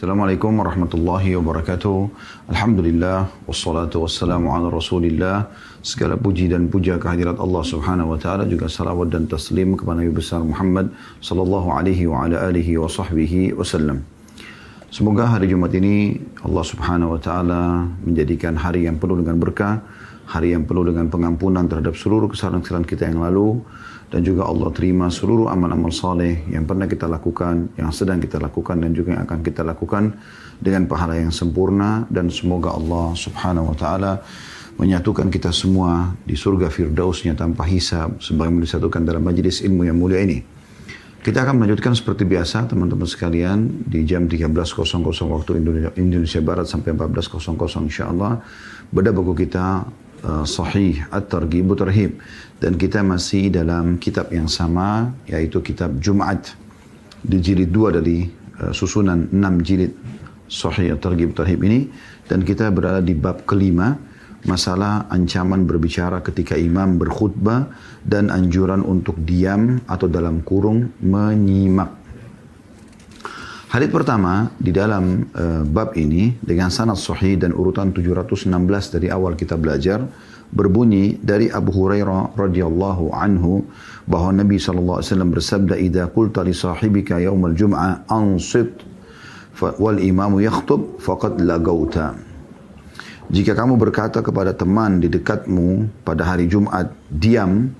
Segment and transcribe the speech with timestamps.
[0.00, 2.08] Assalamualaikum warahmatullahi wabarakatuh.
[2.48, 5.52] Alhamdulillah wassalatu wassalamu ala Rasulillah.
[5.84, 10.08] Segala puji dan puja kehadirat Allah Subhanahu wa taala juga salawat dan taslim kepada Nabi
[10.16, 10.88] besar Muhammad
[11.20, 14.00] sallallahu alaihi wa ala alihi wa sahbihi wasallam.
[14.88, 16.16] Semoga hari Jumat ini
[16.48, 19.84] Allah Subhanahu wa taala menjadikan hari yang penuh dengan berkah,
[20.24, 23.60] hari yang penuh dengan pengampunan terhadap seluruh kesalahan-kesalahan kita yang lalu
[24.10, 28.82] dan juga Allah terima seluruh amal-amal saleh yang pernah kita lakukan, yang sedang kita lakukan
[28.82, 30.18] dan juga yang akan kita lakukan
[30.58, 34.12] dengan pahala yang sempurna dan semoga Allah Subhanahu wa taala
[34.76, 40.26] menyatukan kita semua di surga firdausnya tanpa hisab sebagaimana disatukan dalam majlis ilmu yang mulia
[40.26, 40.42] ini.
[41.20, 44.56] Kita akan melanjutkan seperti biasa teman-teman sekalian di jam 13.00
[45.28, 45.50] waktu
[46.00, 47.44] Indonesia, Barat sampai 14.00
[47.92, 48.40] insyaAllah.
[48.88, 49.84] Beda buku kita
[50.24, 52.16] uh, Sahih At-Targhib Tarhib
[52.60, 56.52] dan kita masih dalam kitab yang sama yaitu kitab Jumat
[57.24, 58.28] di jilid dua dari
[58.60, 59.96] uh, susunan enam jilid
[60.50, 61.88] Sahih At-Targhib Tarhib ini
[62.28, 63.96] dan kita berada di bab kelima
[64.44, 67.68] masalah ancaman berbicara ketika imam berkhutbah
[68.04, 72.00] dan anjuran untuk diam atau dalam kurung menyimak.
[73.70, 78.50] Hadis pertama di dalam uh, bab ini dengan sanad sahih dan urutan 716
[78.98, 80.02] dari awal kita belajar
[80.50, 83.62] berbunyi dari Abu Hurairah radhiyallahu anhu
[84.10, 88.82] bahwa Nabi sallallahu alaihi wasallam bersabda idza qulta li sahibika yaumal jum'ah ansit
[89.60, 92.18] wal imamu yakhutub faqad lagauta
[93.30, 97.70] jika kamu berkata kepada teman di dekatmu pada hari Jumat diam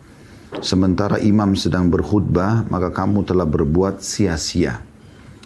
[0.63, 4.91] sementara imam sedang berkhutbah maka kamu telah berbuat sia-sia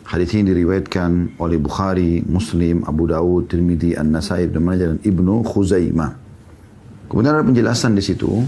[0.04, 6.23] Hadis ini diriwayatkan oleh Bukhari, Muslim, Abu Dawud, Tirmidzi, An-Nasai, Ibnu Majah dan Ibnu Khuzaimah.
[7.14, 8.42] Kemudian ada penjelasan di situ.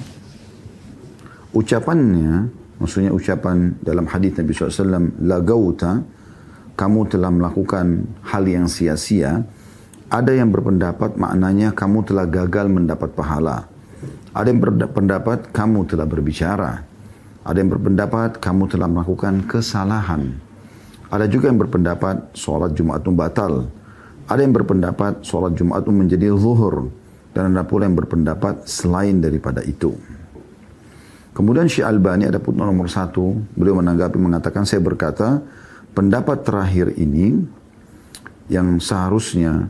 [1.54, 2.50] Ucapannya,
[2.82, 6.02] maksudnya ucapan dalam hadis Nabi SAW, lagauta,
[6.74, 9.46] kamu telah melakukan hal yang sia-sia.
[10.10, 13.70] Ada yang berpendapat maknanya kamu telah gagal mendapat pahala.
[14.34, 16.82] Ada yang berpendapat kamu telah berbicara.
[17.46, 20.42] Ada yang berpendapat kamu telah melakukan kesalahan.
[21.06, 23.70] Ada juga yang berpendapat sholat Jumat batal.
[24.26, 27.05] Ada yang berpendapat sholat Jumat menjadi zuhur.
[27.36, 29.92] Dan ada pula yang berpendapat selain daripada itu.
[31.36, 33.36] Kemudian Syekh Albani ada pun nomor satu.
[33.52, 35.44] Beliau menanggapi mengatakan saya berkata
[35.92, 37.36] pendapat terakhir ini
[38.48, 39.68] yang seharusnya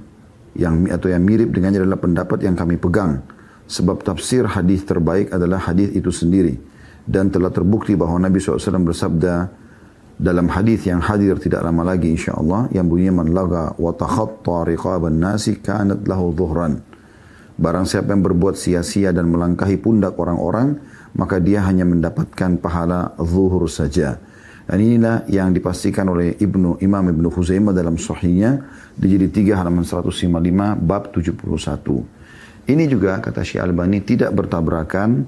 [0.54, 3.18] yang atau yang mirip dengannya adalah pendapat yang kami pegang.
[3.66, 6.54] Sebab tafsir hadis terbaik adalah hadis itu sendiri.
[7.02, 9.34] Dan telah terbukti bahwa Nabi SAW bersabda,
[10.16, 14.64] dalam hadis yang hadir tidak lama lagi insya Allah yang bunyinya man laga wa takhatta
[14.64, 16.80] riqaban nasi kanat lahu dhuhran.
[17.56, 20.76] Barang siapa yang berbuat sia-sia dan melangkahi pundak orang-orang,
[21.16, 24.20] maka dia hanya mendapatkan pahala zuhur saja.
[24.66, 28.60] Dan inilah yang dipastikan oleh Ibnu Imam Ibnu Huzaimah dalam sahihnya
[28.92, 30.28] di jilid 3 halaman 155
[30.84, 32.68] bab 71.
[32.68, 35.24] Ini juga kata Syekh Albani tidak bertabrakan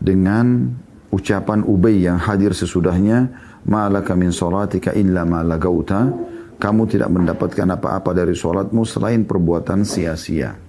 [0.00, 0.72] dengan
[1.12, 3.28] ucapan Ubay yang hadir sesudahnya
[3.68, 6.08] ma'alaka min salatika illa ma lagauta
[6.58, 10.67] kamu tidak mendapatkan apa-apa dari sholatmu selain perbuatan sia-sia.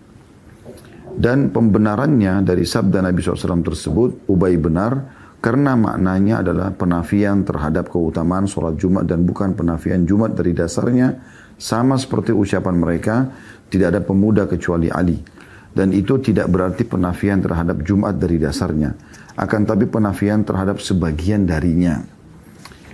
[1.19, 8.47] Dan pembenarannya dari sabda Nabi SAW tersebut, Ubay benar, karena maknanya adalah penafian terhadap keutamaan
[8.47, 11.19] sholat Jumat dan bukan penafian Jumat dari dasarnya,
[11.59, 13.16] sama seperti ucapan mereka,
[13.68, 15.19] tidak ada pemuda kecuali Ali.
[15.75, 18.96] Dan itu tidak berarti penafian terhadap Jumat dari dasarnya,
[19.36, 22.00] akan tapi penafian terhadap sebagian darinya.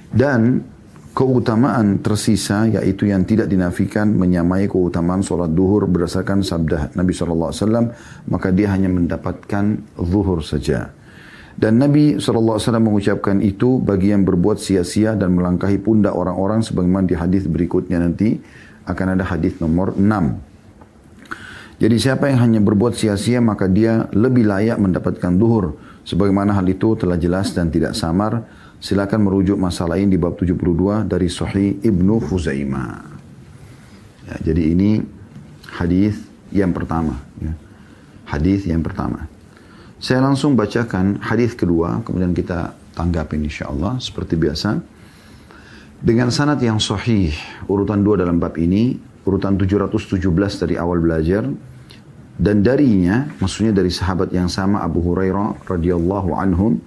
[0.09, 0.65] Dan
[1.15, 7.95] keutamaan tersisa yaitu yang tidak dinafikan menyamai keutamaan sholat duhur berdasarkan sabda Nabi SAW
[8.27, 10.91] maka dia hanya mendapatkan zuhur saja.
[11.55, 17.15] Dan Nabi SAW mengucapkan itu bagi yang berbuat sia-sia dan melangkahi pundak orang-orang sebagaimana di
[17.15, 18.35] hadis berikutnya nanti
[18.83, 21.79] akan ada hadis nomor 6.
[21.79, 25.79] Jadi siapa yang hanya berbuat sia-sia maka dia lebih layak mendapatkan duhur.
[26.03, 28.43] Sebagaimana hal itu telah jelas dan tidak samar
[28.85, 33.17] Silakan merujuk masalah ini di bab 72 dari Sahih Ibnu Huzaimah.
[34.29, 35.01] Ya, jadi ini
[35.73, 36.21] hadis
[36.53, 37.17] yang pertama.
[37.41, 37.57] Ya.
[38.29, 39.25] Hadis yang pertama.
[39.97, 44.77] Saya langsung bacakan hadis kedua, kemudian kita tanggapin insya Allah seperti biasa.
[45.97, 47.33] Dengan sanad yang sahih,
[47.65, 51.41] urutan dua dalam bab ini, urutan 717 dari awal belajar,
[52.37, 56.77] dan darinya, maksudnya dari sahabat yang sama Abu Hurairah radhiyallahu anhum,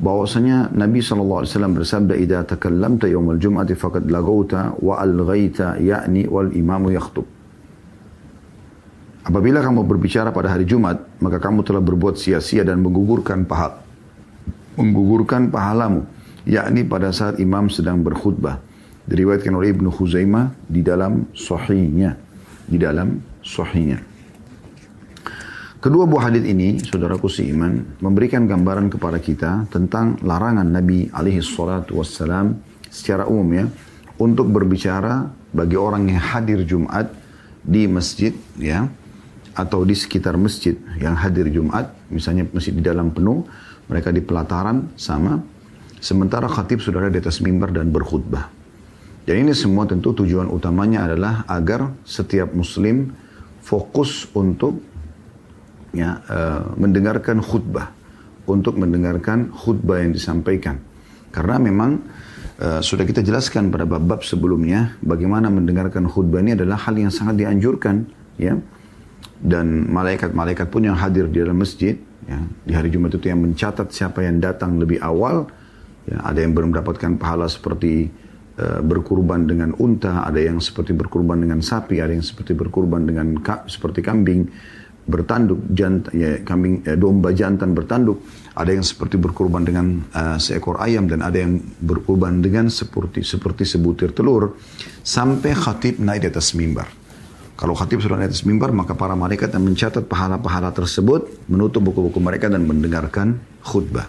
[0.00, 1.44] bahwasanya Nabi SAW
[1.76, 7.28] bersabda idza takallamta yawmal jum'ati faqad lagauta wa alghaita yakni wal imamu yakhutub
[9.20, 13.84] Apabila kamu berbicara pada hari Jumat, maka kamu telah berbuat sia-sia dan menggugurkan pahala
[14.80, 16.08] menggugurkan pahalamu,
[16.48, 18.64] yakni pada saat imam sedang berkhutbah.
[19.04, 22.16] Diriwayatkan oleh Ibnu Khuzaimah di dalam sahihnya.
[22.64, 24.09] Di dalam sahihnya.
[25.80, 31.96] Kedua buah hadis ini, saudaraku seiman, memberikan gambaran kepada kita tentang larangan Nabi alaihi salatu
[31.96, 32.60] wassalam
[32.92, 33.64] secara umum ya,
[34.20, 37.08] untuk berbicara bagi orang yang hadir Jumat
[37.64, 38.92] di masjid ya,
[39.56, 43.48] atau di sekitar masjid yang hadir Jumat, misalnya masjid di dalam penuh,
[43.88, 45.40] mereka di pelataran sama,
[45.96, 48.52] sementara khatib sudah ada di atas mimbar dan berkhutbah.
[49.24, 53.16] Dan ini semua tentu tujuan utamanya adalah agar setiap muslim
[53.64, 54.89] fokus untuk
[55.94, 57.90] ya, uh, mendengarkan khutbah,
[58.50, 60.82] untuk mendengarkan khutbah yang disampaikan.
[61.30, 62.02] Karena memang
[62.58, 67.38] uh, sudah kita jelaskan pada bab-bab sebelumnya bagaimana mendengarkan khutbah ini adalah hal yang sangat
[67.38, 68.06] dianjurkan,
[68.38, 68.58] ya.
[69.40, 71.96] Dan malaikat-malaikat pun yang hadir di dalam masjid,
[72.28, 75.48] ya, di hari Jumat itu yang mencatat siapa yang datang lebih awal,
[76.04, 78.12] ya, ada yang belum mendapatkan pahala seperti
[78.60, 83.40] uh, berkurban dengan unta, ada yang seperti berkurban dengan sapi, ada yang seperti berkurban dengan
[83.40, 84.44] ka, seperti kambing
[85.08, 88.20] bertanduk jantan ya kambing ya, domba jantan bertanduk
[88.54, 93.64] ada yang seperti berkorban dengan uh, seekor ayam dan ada yang berkorban dengan seperti seperti
[93.64, 94.58] sebutir telur
[95.00, 96.90] sampai khatib naik di atas mimbar.
[97.56, 101.80] Kalau khatib sudah naik di atas mimbar maka para malaikat yang mencatat pahala-pahala tersebut menutup
[101.80, 104.08] buku-buku mereka dan mendengarkan khutbah.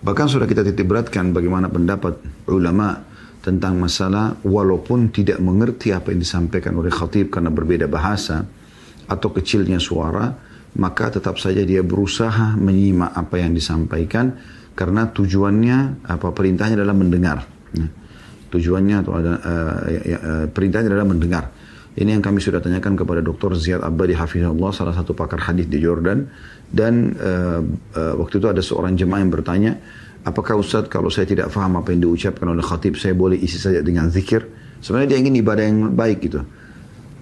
[0.00, 3.04] Bahkan sudah kita titik beratkan bagaimana pendapat ulama
[3.40, 8.44] tentang masalah walaupun tidak mengerti apa yang disampaikan oleh khatib karena berbeda bahasa
[9.10, 10.30] atau kecilnya suara,
[10.78, 14.38] maka tetap saja dia berusaha menyimak apa yang disampaikan
[14.78, 17.38] karena tujuannya apa perintahnya adalah mendengar.
[17.74, 17.88] Ya.
[18.50, 21.44] Tujuannya atau ada uh, ya, uh, perintahnya adalah mendengar.
[21.90, 23.58] Ini yang kami sudah tanyakan kepada Dr.
[23.58, 26.22] Ziyad Abbadi Hafizullah, salah satu pakar hadis di Jordan.
[26.70, 27.60] Dan uh,
[27.98, 29.74] uh, waktu itu ada seorang jemaah yang bertanya,
[30.22, 33.82] apakah Ustaz kalau saya tidak faham apa yang diucapkan oleh khatib, saya boleh isi saja
[33.82, 34.46] dengan zikir?
[34.78, 36.40] Sebenarnya dia ingin ibadah yang baik gitu.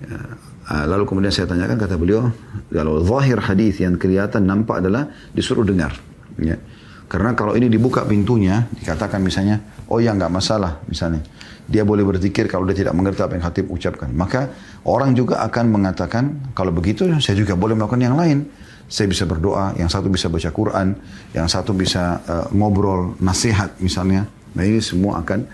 [0.04, 0.20] Ya,
[0.68, 2.28] lalu kemudian saya tanyakan kata beliau,
[2.68, 5.96] kalau zahir hadis yang kelihatan nampak adalah disuruh dengar.
[6.36, 6.60] Ya.
[7.08, 11.24] Karena kalau ini dibuka pintunya, dikatakan misalnya, oh ya nggak masalah misalnya.
[11.64, 14.12] Dia boleh berzikir kalau dia tidak mengerti apa yang khatib ucapkan.
[14.12, 14.52] Maka
[14.84, 18.44] orang juga akan mengatakan, kalau begitu saya juga boleh melakukan yang lain.
[18.88, 20.96] Saya bisa berdoa, yang satu bisa baca Quran,
[21.36, 24.24] yang satu bisa uh, ngobrol, nasihat misalnya.
[24.56, 25.44] Nah ini semua akan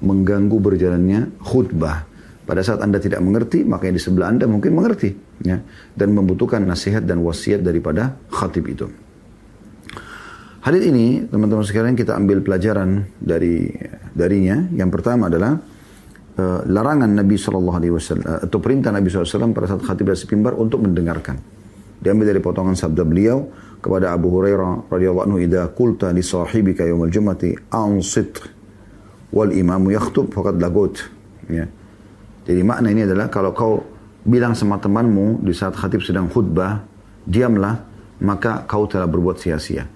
[0.00, 2.04] mengganggu berjalannya khutbah.
[2.52, 5.08] Pada saat Anda tidak mengerti, maka yang di sebelah Anda mungkin mengerti.
[5.40, 5.64] Ya,
[5.96, 8.92] dan membutuhkan nasihat dan wasiat daripada khatib itu.
[10.60, 13.72] Hadis ini, teman-teman sekalian, kita ambil pelajaran dari
[14.12, 14.68] darinya.
[14.68, 15.56] Yang pertama adalah
[16.36, 20.52] uh, larangan Nabi Shallallahu Alaihi Wasallam atau perintah Nabi SAW pada saat khatib dari pimbar
[20.60, 21.40] untuk mendengarkan.
[22.04, 23.48] Diambil dari potongan sabda beliau
[23.80, 28.44] kepada Abu Hurairah radhiyallahu anhu, "Idza qulta li sahibika yawmal jumati ansit
[29.32, 31.00] wal imamu yakhutub faqad lagut."
[31.48, 31.64] Ya.
[32.42, 33.82] Jadi makna ini adalah kalau kau
[34.22, 36.82] bilang sama temanmu di saat khatib sedang khutbah,
[37.22, 37.82] diamlah,
[38.22, 39.86] maka kau telah berbuat sia-sia.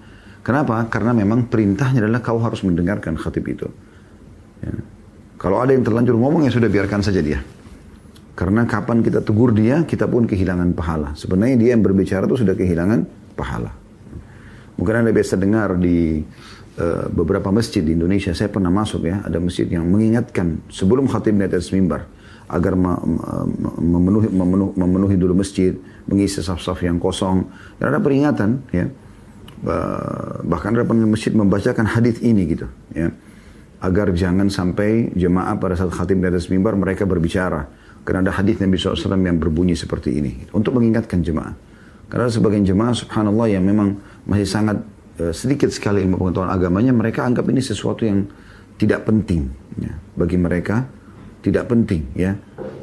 [0.43, 0.87] Kenapa?
[0.87, 3.67] Karena memang perintahnya adalah kau harus mendengarkan khatib itu.
[4.63, 4.71] Ya.
[5.37, 7.43] Kalau ada yang terlanjur ngomong ya sudah biarkan saja dia.
[8.37, 11.13] Karena kapan kita tegur dia, kita pun kehilangan pahala.
[11.17, 12.99] Sebenarnya dia yang berbicara itu sudah kehilangan
[13.33, 13.73] pahala.
[14.77, 16.21] Mungkin Anda biasa dengar di
[16.77, 21.33] uh, beberapa masjid di Indonesia, saya pernah masuk ya, ada masjid yang mengingatkan sebelum khatib
[21.33, 22.05] di atas mimbar,
[22.47, 25.75] agar memenuhi, memenuhi, memenuhi dulu masjid,
[26.07, 27.43] mengisi saf-saf yang kosong.
[27.75, 28.87] Dan ada peringatan, ya.
[30.47, 33.11] Bahkan ada masjid membacakan hadis ini gitu, ya.
[33.83, 37.67] Agar jangan sampai jemaah pada saat khatib di atas mimbar mereka berbicara.
[38.07, 40.47] Karena ada hadis Nabi SAW yang berbunyi seperti ini.
[40.55, 41.51] Untuk mengingatkan jemaah.
[42.07, 44.79] Karena sebagian jemaah subhanallah yang memang masih sangat
[45.19, 48.23] uh, sedikit sekali ilmu pengetahuan agamanya, mereka anggap ini sesuatu yang
[48.79, 49.51] tidak penting
[49.81, 50.87] ya, bagi mereka
[51.41, 52.35] tidak penting ya.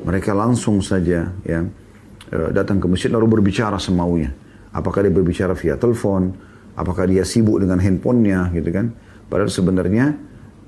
[0.05, 1.61] Mereka langsung saja ya
[2.31, 4.33] eh, datang ke masjid lalu berbicara semaunya.
[4.75, 6.35] Apakah dia berbicara via telepon,
[6.75, 8.91] apakah dia sibuk dengan handphonenya gitu kan.
[9.31, 10.15] Padahal sebenarnya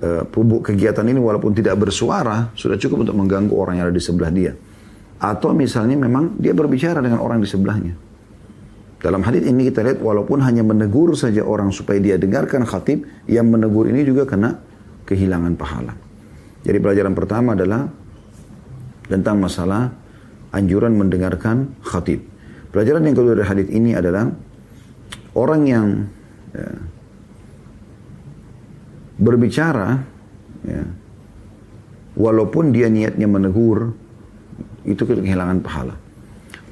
[0.00, 0.24] uh,
[0.62, 4.52] kegiatan ini walaupun tidak bersuara sudah cukup untuk mengganggu orang yang ada di sebelah dia.
[5.16, 7.94] Atau misalnya memang dia berbicara dengan orang di sebelahnya.
[9.00, 13.48] Dalam hadis ini kita lihat walaupun hanya menegur saja orang supaya dia dengarkan khatib, yang
[13.48, 14.56] menegur ini juga kena
[15.04, 16.05] kehilangan pahala.
[16.66, 17.86] Jadi pelajaran pertama adalah
[19.06, 19.94] tentang masalah
[20.50, 22.26] anjuran mendengarkan khatib.
[22.74, 24.26] Pelajaran yang kedua dari hadis ini adalah
[25.38, 25.86] orang yang
[26.50, 26.70] ya,
[29.22, 30.02] berbicara,
[30.66, 30.82] ya,
[32.18, 33.94] walaupun dia niatnya menegur,
[34.82, 35.94] itu kehilangan pahala.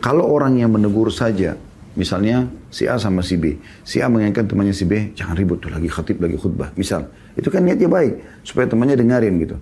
[0.03, 1.55] Kalau orang yang menegur saja,
[1.95, 5.71] misalnya si A sama si B, si A mengingatkan temannya si B, jangan ribut tuh
[5.71, 7.09] lagi khatib lagi khutbah, misal,
[7.39, 9.57] itu kan niatnya baik supaya temannya dengarin gitu.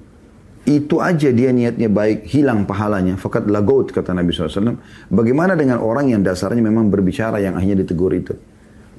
[0.63, 3.19] Itu aja dia niatnya baik, hilang pahalanya.
[3.19, 4.79] Fakat lagot, kata Nabi SAW.
[5.11, 8.35] Bagaimana dengan orang yang dasarnya memang berbicara yang akhirnya ditegur itu?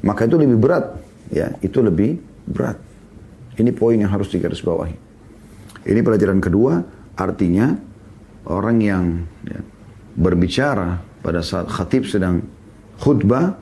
[0.04, 0.86] Maka itu lebih berat.
[1.32, 2.76] ya Itu lebih berat.
[3.56, 4.96] Ini poin yang harus digarisbawahi.
[5.88, 6.84] Ini pelajaran kedua,
[7.16, 7.72] artinya
[8.48, 9.04] orang yang
[9.48, 9.60] ya,
[10.20, 12.44] berbicara pada saat khatib sedang
[13.00, 13.56] khutbah,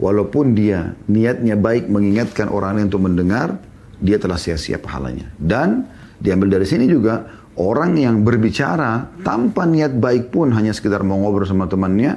[0.00, 3.60] walaupun dia niatnya baik mengingatkan orang lain untuk mendengar,
[4.00, 5.28] dia telah sia-sia pahalanya.
[5.36, 5.88] Dan
[6.24, 11.44] diambil dari sini juga orang yang berbicara tanpa niat baik pun hanya sekedar mau ngobrol
[11.44, 12.16] sama temannya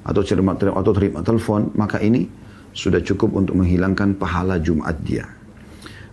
[0.00, 2.24] atau terima, atau terima telepon, maka ini
[2.72, 5.28] sudah cukup untuk menghilangkan pahala Jumat dia.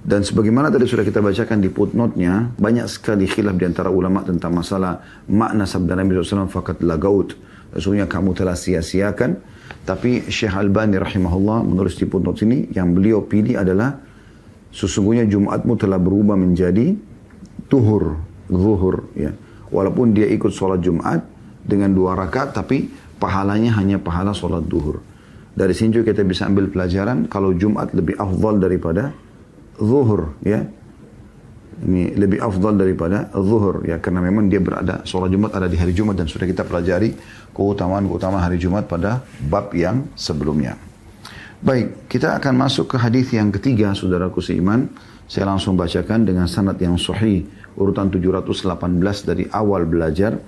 [0.02, 4.50] Dan sebagaimana tadi sudah kita bacakan di footnote-nya, banyak sekali khilaf di antara ulama tentang
[4.50, 4.98] masalah
[5.30, 7.38] makna sabda Nabi SAW, fakat lagaut.
[7.72, 9.38] Sesungguhnya kamu telah sia-siakan.
[9.86, 14.02] Tapi Syekh Albani rahimahullah menulis di footnote ini, yang beliau pilih adalah
[14.74, 16.98] sesungguhnya Jumatmu telah berubah menjadi
[17.72, 18.20] tuhur,
[18.52, 19.08] zuhur.
[19.16, 19.32] Ya.
[19.72, 21.24] Walaupun dia ikut sholat Jumat
[21.64, 25.00] dengan dua rakaat, tapi pahalanya hanya pahala sholat duhur.
[25.56, 29.16] Dari sini juga kita bisa ambil pelajaran kalau Jumat lebih afdal daripada
[29.82, 30.62] zuhur ya
[31.82, 35.98] ini lebih afdal daripada zuhur ya karena memang dia berada sholat Jumat ada di hari
[35.98, 37.18] Jumat dan sudah kita pelajari
[37.52, 40.78] keutamaan keutamaan hari Jumat pada bab yang sebelumnya.
[41.62, 44.90] Baik, kita akan masuk ke hadis yang ketiga saudaraku seiman.
[45.30, 47.46] Saya langsung bacakan dengan sanad yang sahih
[47.77, 50.39] urutan 718 dari awal belajar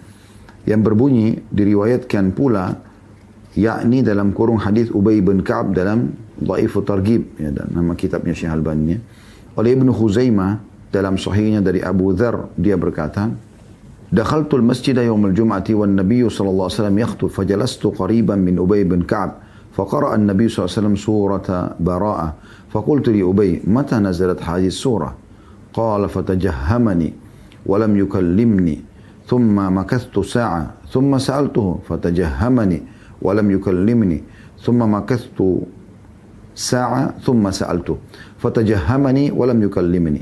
[0.65, 2.77] yang berbunyi diriwayatkan pula
[3.57, 8.53] yakni dalam kurung hadis Ubay bin Ka'ab dalam Dhaifu Targhib ya, dan nama kitabnya Syekh
[8.53, 8.95] Albani
[9.59, 13.29] oleh Ibnu Khuzaimah dalam sahihnya dari Abu Dhar dia berkata
[14.09, 19.05] Dakhaltul masjid yawm al-jum'ati wan Nabi sallallahu alaihi wasallam yakhutub fajalastu qariban min Ubay bin
[19.05, 19.49] Ka'ab
[19.79, 21.49] فقرأ النبي صلى الله عليه وسلم سورة
[21.79, 22.29] براءة
[22.75, 25.22] فقلت لأبي متى نزلت هذه السورة
[25.74, 27.14] قال فتجهمني
[27.66, 28.78] ولم يكلمني
[29.28, 32.80] ثم مكثت ساعة ثم سألته فتجهمني
[33.22, 34.24] ولم يكلمني
[34.62, 35.40] ثم مكثت
[36.56, 37.98] ساعة ثم سألته
[38.40, 40.22] فتجهمني ولم يكلمني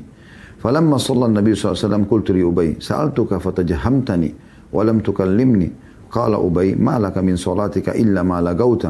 [0.64, 4.30] فلما صلى النبي صلى الله عليه وسلم قلت لأبي سألتك فتجهمتني
[4.74, 5.72] ولم تكلمني
[6.12, 8.84] قال أبي ما لك من صلاتك إلا ما لقوت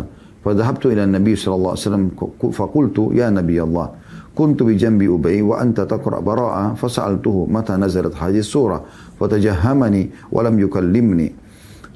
[0.45, 2.03] فذهبت إلى النبي صلى الله عليه وسلم
[2.51, 3.89] فقلت يا نبي الله
[4.36, 8.84] كنت بجنب أبي وأنت تقرأ براءة فسألته متى نزلت هذه السورة
[9.20, 11.28] فتجهمني ولم يكلمني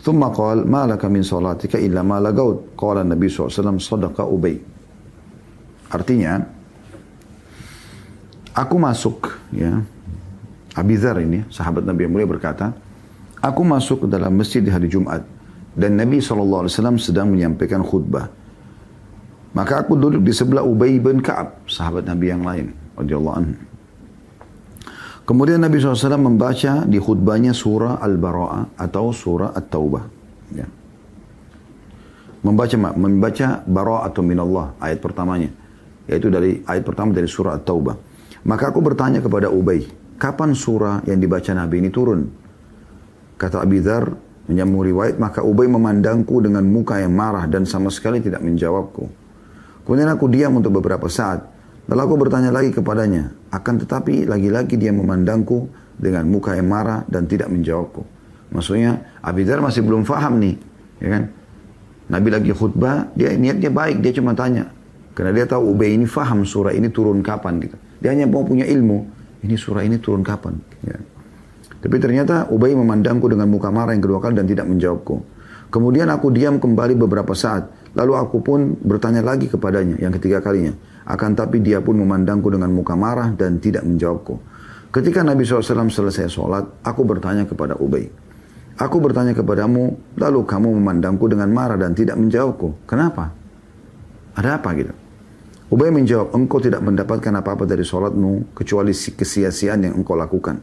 [0.00, 3.79] ثم قال ما لك من صلاتك إلا ما لقوت قال النبي صلى الله عليه وسلم
[3.79, 4.57] صدق أبي
[5.90, 6.38] Artinya,
[8.55, 9.83] aku masuk, ya,
[10.79, 12.71] Abizar ini, sahabat Nabi yang mulia berkata,
[13.43, 15.26] aku masuk ke dalam masjid di hari Jumat,
[15.75, 18.31] dan Nabi SAW sedang menyampaikan khutbah.
[19.56, 23.56] Maka aku duduk di sebelah Ubay bin Ka'ab, sahabat Nabi yang lain, radhiyallahu anhu.
[25.26, 30.04] Kemudian Nabi SAW membaca di khutbahnya surah Al-Bara'ah atau surah At-Taubah.
[30.54, 30.68] Ya.
[32.46, 35.50] Membaca membaca Bara'atun minallah, ayat pertamanya
[36.06, 37.96] yaitu dari ayat pertama dari surah At-Taubah.
[38.46, 39.90] Maka aku bertanya kepada Ubay,
[40.22, 42.30] kapan surah yang dibaca Nabi ini turun?
[43.42, 44.14] Kata Abi Dhar,
[44.46, 49.25] menyambung riwayat, maka Ubay memandangku dengan muka yang marah dan sama sekali tidak menjawabku.
[49.86, 51.46] Kemudian aku diam untuk beberapa saat.
[51.86, 55.70] Lalu aku bertanya lagi kepadanya, akan tetapi lagi-lagi dia memandangku
[56.01, 58.01] dengan muka yang marah dan tidak menjawabku.
[58.50, 60.58] Maksudnya Abi Dhar masih belum faham nih,
[60.98, 61.24] ya kan?
[62.10, 64.74] Nabi lagi khutbah, dia niatnya baik, dia cuma tanya,
[65.13, 67.77] karena dia tahu Ubay ini faham surah ini turun kapan gitu.
[68.04, 69.08] Dia hanya mau punya ilmu.
[69.46, 70.58] Ini surah ini turun kapan.
[70.84, 70.98] Ya.
[71.86, 75.22] Tapi ternyata Ubay memandangku dengan muka marah yang kedua kali dan tidak menjawabku.
[75.75, 77.67] Kemudian aku diam kembali beberapa saat.
[78.00, 80.72] Lalu aku pun bertanya lagi kepadanya yang ketiga kalinya.
[81.03, 84.39] Akan tapi dia pun memandangku dengan muka marah dan tidak menjawabku.
[84.96, 88.08] Ketika Nabi SAW selesai sholat, aku bertanya kepada Ubay.
[88.79, 92.88] Aku bertanya kepadamu, lalu kamu memandangku dengan marah dan tidak menjawabku.
[92.88, 93.36] Kenapa?
[94.39, 94.96] Ada apa gitu?
[95.75, 100.55] Ubay menjawab, engkau tidak mendapatkan apa-apa dari sholatmu kecuali kesia-siaan yang engkau lakukan.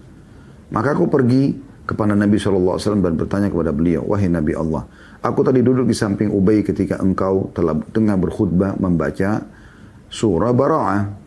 [0.73, 1.53] Maka aku pergi
[1.85, 4.87] kepada Nabi SAW dan bertanya kepada beliau, Wahai Nabi Allah,
[5.23, 9.47] aku tadi duduk di samping Ubay ketika engkau telah tengah berkhutbah membaca
[10.11, 11.23] surah Bara'ah.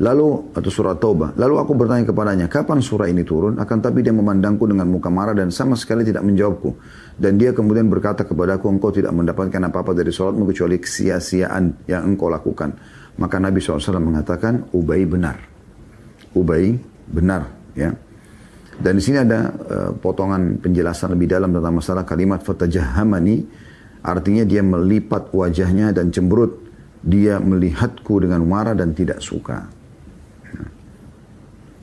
[0.00, 1.36] Lalu, atau surah Taubah.
[1.36, 3.60] Lalu aku bertanya kepadanya, kapan surah ini turun?
[3.60, 6.72] Akan tapi dia memandangku dengan muka marah dan sama sekali tidak menjawabku.
[7.20, 12.32] Dan dia kemudian berkata kepadaku, engkau tidak mendapatkan apa-apa dari sholatmu kecuali kesia-siaan yang engkau
[12.32, 12.72] lakukan.
[13.20, 15.36] Maka Nabi SAW mengatakan, Ubay benar.
[16.32, 16.80] Ubay
[17.12, 17.52] benar.
[17.76, 17.92] ya.
[18.80, 23.44] Dan di sini ada uh, potongan penjelasan lebih dalam tentang masalah kalimat fatajahamani.
[24.00, 26.56] Artinya dia melipat wajahnya dan cemberut.
[27.04, 29.68] Dia melihatku dengan marah dan tidak suka.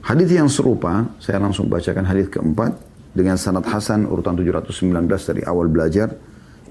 [0.07, 2.79] Hadis yang serupa, saya langsung bacakan hadis keempat
[3.11, 6.15] dengan sanad Hasan urutan 719 dari awal belajar.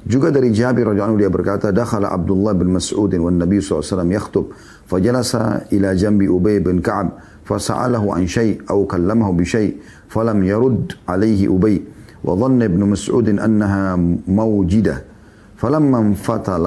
[0.06, 4.54] Juga dari Jabir radhiyallahu dia berkata, "Dakhala Abdullah bin Mas'ud wa Nabi SAW yakhutub,
[4.86, 9.78] fajalasa ila jambi Ubay bin Ka'ab, syai' aw kallamahu bi syai'
[10.10, 11.80] falam yarud alaihi Ubay,
[12.26, 15.16] wa dhanna ibn Mas'ud annaha mawjidah."
[15.56, 16.64] فلما انفتل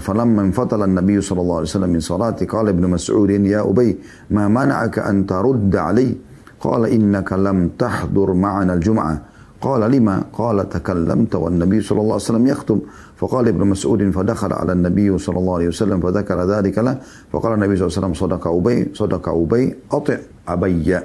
[0.00, 3.98] فلما انفتل النبي صلى الله عليه وسلم من صلاته قال ابن مسعود يا أبي
[4.30, 6.16] ما منعك أن ترد علي
[6.60, 9.22] قال إنك لم تحضر معنا الجمعة
[9.63, 12.79] قال لما قال تكلمت والنبي صلى الله عليه وسلم يخطب
[13.15, 16.95] فقال ابن مسعود فدخل على النبي صلى الله عليه وسلم فذكر ذلك له
[17.31, 20.99] فقال النبي صلى الله عليه وسلم صدق أبي صدق أبي أطع أبي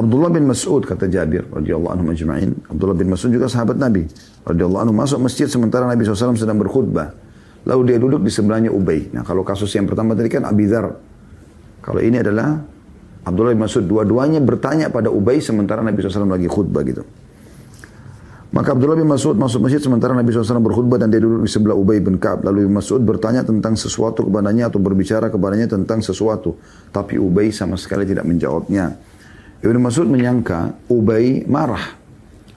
[0.00, 2.56] Abdullah bin Mas'ud kata Jabir radhiyallahu anhu majma'in.
[2.72, 4.08] Abdullah bin Mas'ud juga sahabat Nabi
[4.48, 7.12] radhiyallahu anhu masuk masjid sementara Nabi SAW sedang berkhutbah.
[7.68, 9.12] Lalu dia duduk di sebelahnya Ubay.
[9.12, 10.88] Nah kalau kasus yang pertama tadi kan Abi Dhar.
[11.84, 12.64] Kalau ini adalah
[13.25, 13.83] Abdullah bin Mas'ud.
[13.89, 17.01] Dua-duanya bertanya pada Ubay sementara Nabi SAW lagi khutbah gitu.
[18.55, 21.75] Maka Abdullah bin Mas'ud masuk masjid sementara Nabi SAW berkhutbah dan dia duduk di sebelah
[21.75, 22.47] Ubay bin Ka'ab.
[22.47, 26.55] Lalu bin Mas'ud bertanya tentang sesuatu kepadanya atau berbicara kepadanya tentang sesuatu.
[26.93, 28.95] Tapi Ubay sama sekali tidak menjawabnya.
[29.59, 31.99] Ibnu Mas'ud menyangka Ubay marah.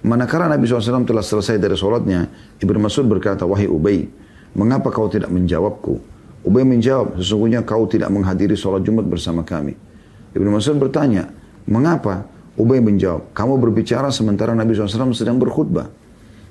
[0.06, 2.30] Manakala Nabi SAW telah selesai dari sholatnya,
[2.62, 4.06] Ibnu Mas'ud berkata, Wahai Ubay,
[4.54, 5.98] mengapa kau tidak menjawabku?
[6.46, 9.87] Ubay menjawab, sesungguhnya kau tidak menghadiri sholat Jumat bersama kami.
[10.36, 11.30] Ibnu Mas'ud bertanya,
[11.68, 12.28] mengapa?
[12.58, 15.86] Ubay menjawab, kamu berbicara sementara Nabi SAW sedang berkhutbah.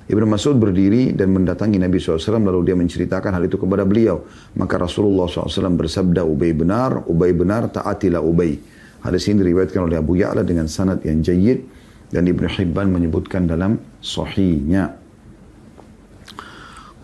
[0.08, 4.24] Ibnu Mas'ud berdiri dan mendatangi Nabi SAW lalu dia menceritakan hal itu kepada beliau.
[4.56, 8.56] Maka Rasulullah SAW bersabda, Ubay benar, Ubay benar, taatilah Ubay.
[9.04, 11.60] Hadis ini diriwayatkan oleh Abu Ya'la dengan sanad yang jayid
[12.08, 14.96] dan Ibnu Hibban menyebutkan dalam sahihnya.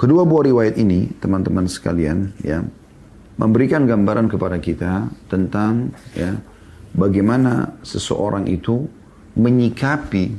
[0.01, 2.65] Kedua buah riwayat ini, teman-teman sekalian, ya,
[3.37, 6.41] memberikan gambaran kepada kita tentang ya,
[6.95, 8.87] bagaimana seseorang itu
[9.35, 10.31] menyikapi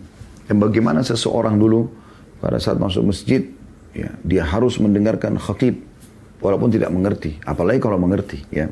[0.48, 1.92] dan bagaimana seseorang dulu
[2.40, 3.44] pada saat masuk masjid,
[3.92, 5.84] ya, dia harus mendengarkan khatib
[6.40, 8.72] walaupun tidak mengerti, apalagi kalau mengerti, ya.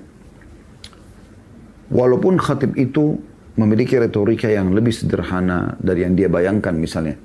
[1.93, 3.19] Walaupun khatib itu
[3.53, 7.17] memiliki retorika yang lebih sederhana dari yang dia bayangkan misalnya.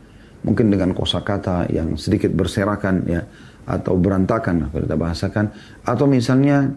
[0.45, 3.27] Mungkin dengan kosakata yang sedikit berserakan ya
[3.69, 5.45] atau berantakan kalau kita bahasakan
[5.83, 6.73] atau misalnya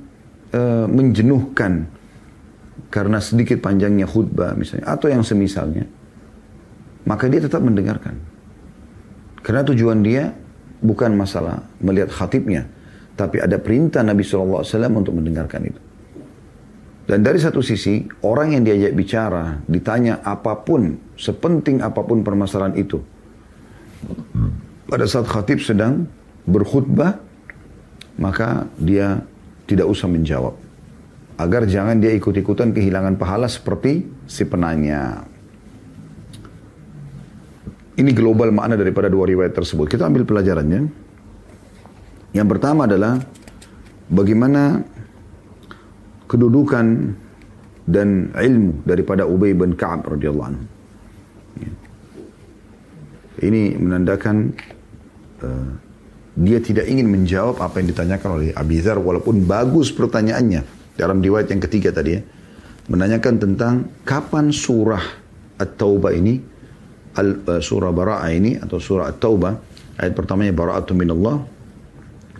[0.49, 1.87] e, menjenuhkan
[2.91, 5.87] karena sedikit panjangnya khutbah misalnya atau yang semisalnya
[7.07, 8.17] maka dia tetap mendengarkan
[9.41, 10.33] karena tujuan dia
[10.81, 12.67] bukan masalah melihat khatibnya
[13.15, 14.63] tapi ada perintah Nabi SAW
[14.97, 15.81] untuk mendengarkan itu
[17.11, 22.77] dan dari satu sisi, orang yang diajak bicara, ditanya apa pun, sepenting apa pun permasalahan
[22.79, 23.03] itu.
[24.87, 26.07] Pada saat khatib sedang
[26.47, 27.19] berkhutbah,
[28.15, 29.27] maka dia
[29.65, 30.55] tidak usah menjawab.
[31.41, 35.25] Agar jangan dia ikut-ikutan kehilangan pahala seperti si penanya.
[37.97, 39.89] Ini global makna daripada dua riwayat tersebut.
[39.89, 40.85] Kita ambil pelajarannya.
[42.37, 43.17] Yang pertama adalah
[44.05, 44.85] bagaimana
[46.29, 46.85] kedudukan
[47.89, 50.65] dan ilmu daripada Ubay bin Ka'ab radhiyallahu anhu.
[53.41, 54.53] Ini menandakan
[55.41, 55.69] uh,
[56.37, 61.49] dia tidak ingin menjawab apa yang ditanyakan oleh Abi Dhar walaupun bagus pertanyaannya dalam riwayat
[61.49, 62.21] yang ketiga tadi ya.
[62.85, 65.01] Menanyakan tentang kapan surah
[65.57, 66.37] At-Taubah ini
[67.17, 69.53] al, uh, surah Bara'ah ini atau surah At-Taubah
[69.97, 71.41] ayat pertamanya Bara'atu minallah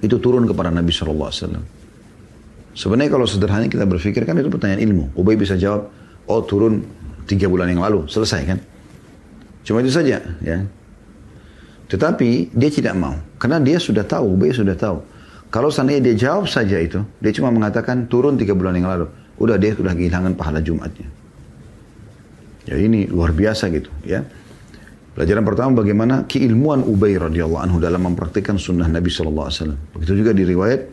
[0.02, 1.66] itu turun kepada Nabi sallallahu alaihi wasallam.
[2.72, 5.06] Sebenarnya kalau sederhana kita berpikir kan itu pertanyaan ilmu.
[5.14, 5.92] Ubay bisa jawab,
[6.26, 6.82] oh turun
[7.28, 8.60] tiga bulan yang lalu, selesai kan?
[9.62, 10.58] Cuma itu saja, ya.
[11.92, 15.04] Tetapi dia tidak mau, karena dia sudah tahu, Ubay sudah tahu.
[15.52, 19.12] Kalau seandainya dia jawab saja itu, dia cuma mengatakan turun tiga bulan yang lalu.
[19.36, 21.12] Udah dia sudah kehilangan pahala Jumatnya.
[22.64, 24.24] Ya ini luar biasa gitu, ya.
[25.12, 29.76] Pelajaran pertama bagaimana keilmuan Ubay radhiyallahu anhu dalam mempraktikkan sunnah Nabi wasallam.
[29.92, 30.88] Begitu juga di riwayat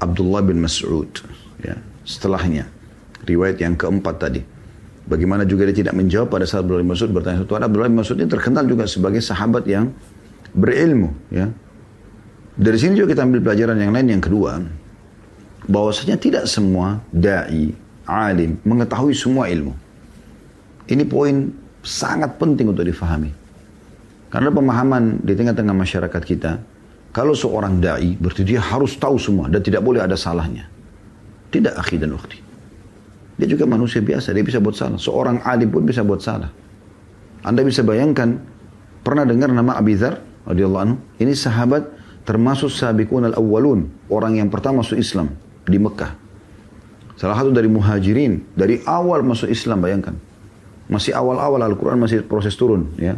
[0.00, 1.12] Abdullah bin Mas'ud.
[1.60, 1.76] Ya,
[2.08, 2.64] setelahnya.
[3.28, 4.40] Riwayat yang keempat tadi.
[5.04, 7.60] Bagaimana juga dia tidak menjawab pada saat Abdullah bin Mas'ud bertanya sesuatu.
[7.60, 9.92] Abdullah bin Mas'ud ini terkenal juga sebagai sahabat yang
[10.56, 11.12] berilmu.
[11.28, 11.52] Ya.
[12.54, 14.62] Dari sini juga kita ambil pelajaran yang lain yang kedua.
[15.66, 17.74] Bahwasanya tidak semua da'i,
[18.06, 19.74] alim, mengetahui semua ilmu.
[20.86, 21.50] Ini poin
[21.82, 23.32] sangat penting untuk difahami.
[24.30, 26.52] Karena pemahaman di tengah-tengah masyarakat kita,
[27.14, 30.66] kalau seorang da'i, berarti dia harus tahu semua dan tidak boleh ada salahnya.
[31.54, 32.38] Tidak akhi dan ukhti.
[33.38, 34.98] Dia juga manusia biasa, dia bisa buat salah.
[34.98, 36.50] Seorang alim pun bisa buat salah.
[37.46, 38.42] Anda bisa bayangkan,
[39.06, 40.18] pernah dengar nama Abi Dhar,
[40.50, 40.98] anhu?
[41.22, 41.93] Ini sahabat
[42.24, 45.32] termasuk sabiqun al-awwalun, orang yang pertama masuk Islam
[45.68, 46.16] di Mekah.
[47.14, 50.18] Salah satu dari muhajirin, dari awal masuk Islam bayangkan.
[50.84, 53.16] Masih awal-awal Al-Quran masih proses turun ya.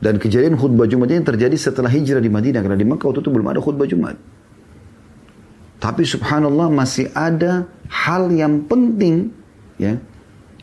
[0.00, 2.64] Dan kejadian khutbah Jumat ini terjadi setelah hijrah di Madinah.
[2.64, 4.16] Karena di Makkah waktu itu belum ada khutbah Jumat.
[5.76, 9.28] Tapi subhanallah masih ada hal yang penting
[9.76, 10.00] ya.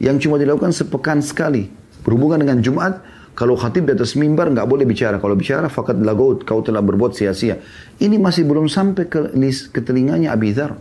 [0.01, 1.69] Yang cuma dilakukan sepekan sekali.
[2.01, 2.97] Berhubungan dengan Jumat.
[3.37, 5.21] Kalau khatib di atas mimbar nggak boleh bicara.
[5.21, 7.61] Kalau bicara fakat lagot kau telah berbuat sia-sia.
[8.01, 9.29] Ini masih belum sampai ke,
[9.69, 10.73] ke telinganya Abidhar.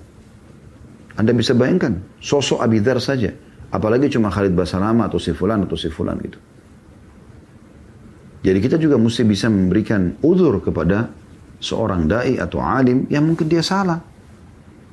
[1.21, 3.37] Anda bisa bayangkan sosok Abidhar saja.
[3.69, 6.41] Apalagi cuma Khalid Basalama atau Sifulan atau Sifulan gitu.
[8.41, 11.13] Jadi kita juga mesti bisa memberikan udur kepada
[11.61, 14.01] seorang dai atau alim yang mungkin dia salah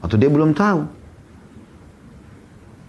[0.04, 0.82] atau dia belum tahu.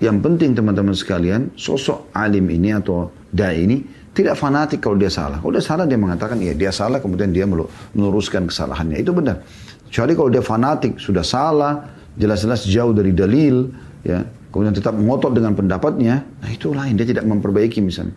[0.03, 3.79] Yang penting teman-teman sekalian, sosok alim ini atau dai ini
[4.15, 5.43] tidak fanatik kalau dia salah.
[5.43, 9.03] Kalau dia salah dia mengatakan iya dia salah kemudian dia meluruskan kesalahannya.
[9.03, 9.43] Itu benar.
[9.91, 13.71] Kecuali kalau dia fanatik sudah salah, jelas-jelas jauh dari dalil,
[14.07, 14.23] ya,
[14.55, 18.15] kemudian tetap ngotot dengan pendapatnya, nah itu lain dia tidak memperbaiki misalnya.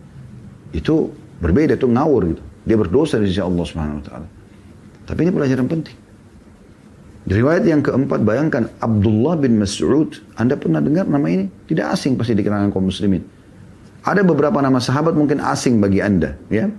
[0.74, 2.44] Itu Berbeda itu ngawur gitu.
[2.68, 4.28] Dia berdosa di sisi Allah Subhanahu wa taala.
[5.08, 5.98] Tapi ini pelajaran penting.
[7.28, 11.48] Di riwayat yang keempat bayangkan Abdullah bin Mas'ud, Anda pernah dengar nama ini?
[11.68, 13.24] Tidak asing pasti di kalangan kaum muslimin.
[14.08, 16.72] Ada beberapa nama sahabat mungkin asing bagi Anda, ya.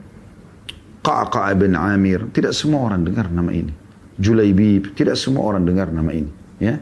[1.04, 3.72] Qaqa bin Amir, tidak semua orang dengar nama ini.
[4.16, 6.80] Julaibib, tidak semua orang dengar nama ini, ya.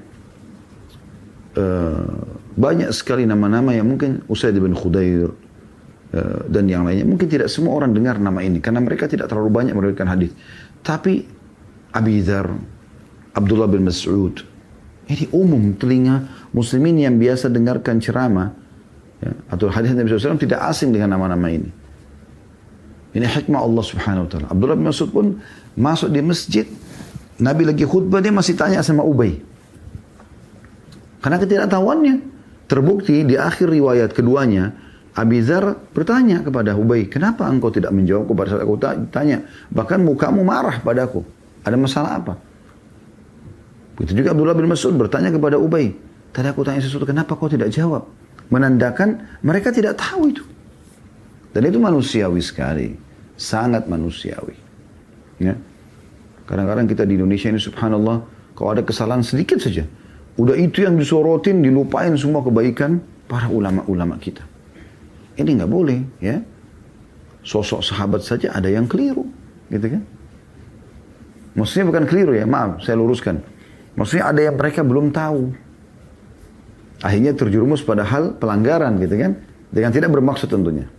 [1.56, 5.34] Uh, banyak sekali nama-nama yang mungkin Usaid bin Khudair,
[6.16, 7.02] Eh, dan yang lainnya.
[7.02, 10.30] Mungkin tidak semua orang dengar nama ini karena mereka tidak terlalu banyak meriwayatkan hadis.
[10.80, 11.26] Tapi
[11.92, 12.46] Abi Dhar,
[13.34, 14.38] Abdullah bin Mas'ud,
[15.10, 18.54] ini umum telinga muslimin yang biasa dengarkan ceramah
[19.22, 21.70] ya, atau hadis Nabi SAW tidak asing dengan nama-nama ini.
[23.16, 24.46] Ini hikmah Allah Subhanahu wa taala.
[24.52, 25.40] Abdullah bin Mas'ud pun
[25.76, 26.66] masuk di masjid,
[27.40, 29.40] Nabi lagi khutbah dia masih tanya sama Ubay.
[31.24, 32.14] Karena ketidaktahuannya
[32.68, 38.62] terbukti di akhir riwayat keduanya Abizar bertanya kepada Ubay, kenapa engkau tidak menjawab kepada saat
[38.68, 38.76] aku
[39.08, 39.48] tanya?
[39.72, 41.24] Bahkan mukamu marah padaku.
[41.64, 42.36] Ada masalah apa?
[43.96, 45.96] Begitu juga Abdullah bin Mas'ud bertanya kepada Ubay,
[46.36, 48.04] tadi aku tanya sesuatu, kenapa kau tidak jawab?
[48.52, 50.44] Menandakan mereka tidak tahu itu.
[51.50, 52.94] Dan itu manusiawi sekali.
[53.36, 54.56] Sangat manusiawi.
[55.40, 55.56] Ya.
[56.46, 58.22] Kadang-kadang kita di Indonesia ini subhanallah,
[58.54, 59.82] kalau ada kesalahan sedikit saja,
[60.38, 64.46] udah itu yang disorotin, dilupain semua kebaikan para ulama-ulama kita.
[65.36, 66.40] Ini nggak boleh, ya.
[67.42, 69.26] Sosok sahabat saja ada yang keliru,
[69.68, 70.02] gitu kan?
[71.58, 73.42] Maksudnya bukan keliru ya, maaf, saya luruskan.
[73.96, 75.65] Maksudnya ada yang mereka belum tahu.
[77.06, 79.38] Akhirnya terjerumus pada hal pelanggaran, gitu kan?
[79.70, 80.90] Dengan tidak bermaksud tentunya.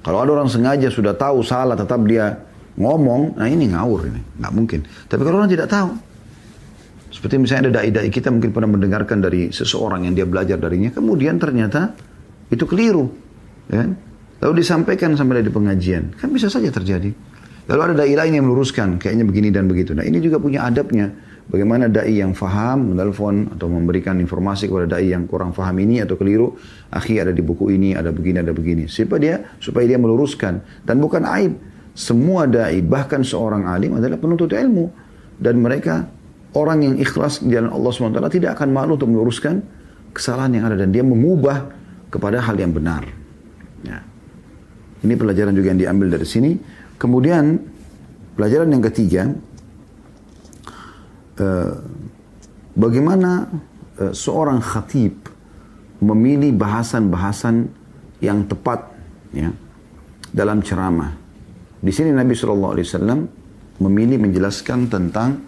[0.00, 2.48] Kalau ada orang sengaja sudah tahu salah, tetap dia
[2.80, 4.80] ngomong, nah ini ngawur ini, nggak mungkin.
[5.04, 5.92] Tapi kalau orang tidak tahu,
[7.12, 11.36] seperti misalnya ada dai-dai kita mungkin pernah mendengarkan dari seseorang yang dia belajar darinya, kemudian
[11.36, 11.92] ternyata
[12.48, 13.12] itu keliru.
[13.68, 13.84] Ya?
[14.40, 16.16] Lalu disampaikan sampai di pengajian.
[16.16, 17.10] Kan bisa saja terjadi.
[17.68, 19.92] Lalu ada dai lain yang meluruskan, kayaknya begini dan begitu.
[19.92, 21.12] Nah ini juga punya adabnya.
[21.48, 26.20] Bagaimana dai yang faham, menelpon atau memberikan informasi kepada dai yang kurang faham ini atau
[26.20, 26.60] keliru.
[26.92, 28.84] Akhi ada di buku ini, ada begini, ada begini.
[28.84, 30.84] Supaya dia, supaya dia meluruskan.
[30.84, 31.56] Dan bukan aib.
[31.96, 34.92] Semua dai, bahkan seorang alim adalah penuntut ilmu.
[35.40, 36.18] Dan mereka
[36.56, 39.60] Orang yang ikhlas di jalan Allah SWT tidak akan malu untuk meluruskan
[40.16, 41.68] kesalahan yang ada dan dia mengubah
[42.08, 43.04] kepada hal yang benar.
[43.84, 44.00] Ya.
[45.04, 46.56] Ini pelajaran juga yang diambil dari sini.
[46.96, 47.60] Kemudian
[48.34, 49.28] pelajaran yang ketiga,
[51.38, 51.74] eh,
[52.76, 53.48] bagaimana
[53.98, 55.14] eh, seorang khatib
[55.98, 57.66] memilih bahasan-bahasan
[58.22, 58.86] yang tepat
[59.34, 59.50] ya,
[60.30, 61.14] dalam ceramah.
[61.78, 62.54] Di sini Nabi saw
[63.78, 65.38] memilih menjelaskan tentang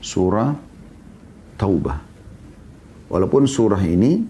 [0.00, 0.52] surah
[1.56, 2.00] Taubah.
[3.12, 4.24] Walaupun surah ini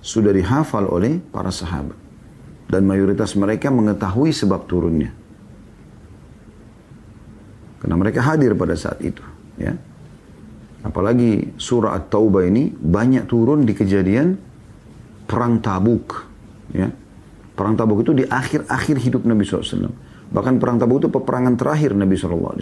[0.00, 1.96] sudah dihafal oleh para sahabat.
[2.64, 5.12] Dan mayoritas mereka mengetahui sebab turunnya.
[7.84, 9.20] Karena mereka hadir pada saat itu.
[9.60, 9.76] Ya.
[10.84, 14.36] Apalagi surah At-Taubah ini banyak turun di kejadian
[15.24, 16.28] perang Tabuk.
[16.76, 16.92] Ya.
[17.56, 19.88] Perang Tabuk itu di akhir-akhir hidup Nabi SAW.
[20.28, 22.60] Bahkan perang Tabuk itu peperangan terakhir Nabi SAW.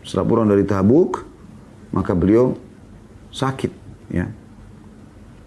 [0.00, 1.36] Setelah pulang dari Tabuk,
[1.92, 2.56] maka beliau
[3.32, 3.72] sakit
[4.12, 4.26] ya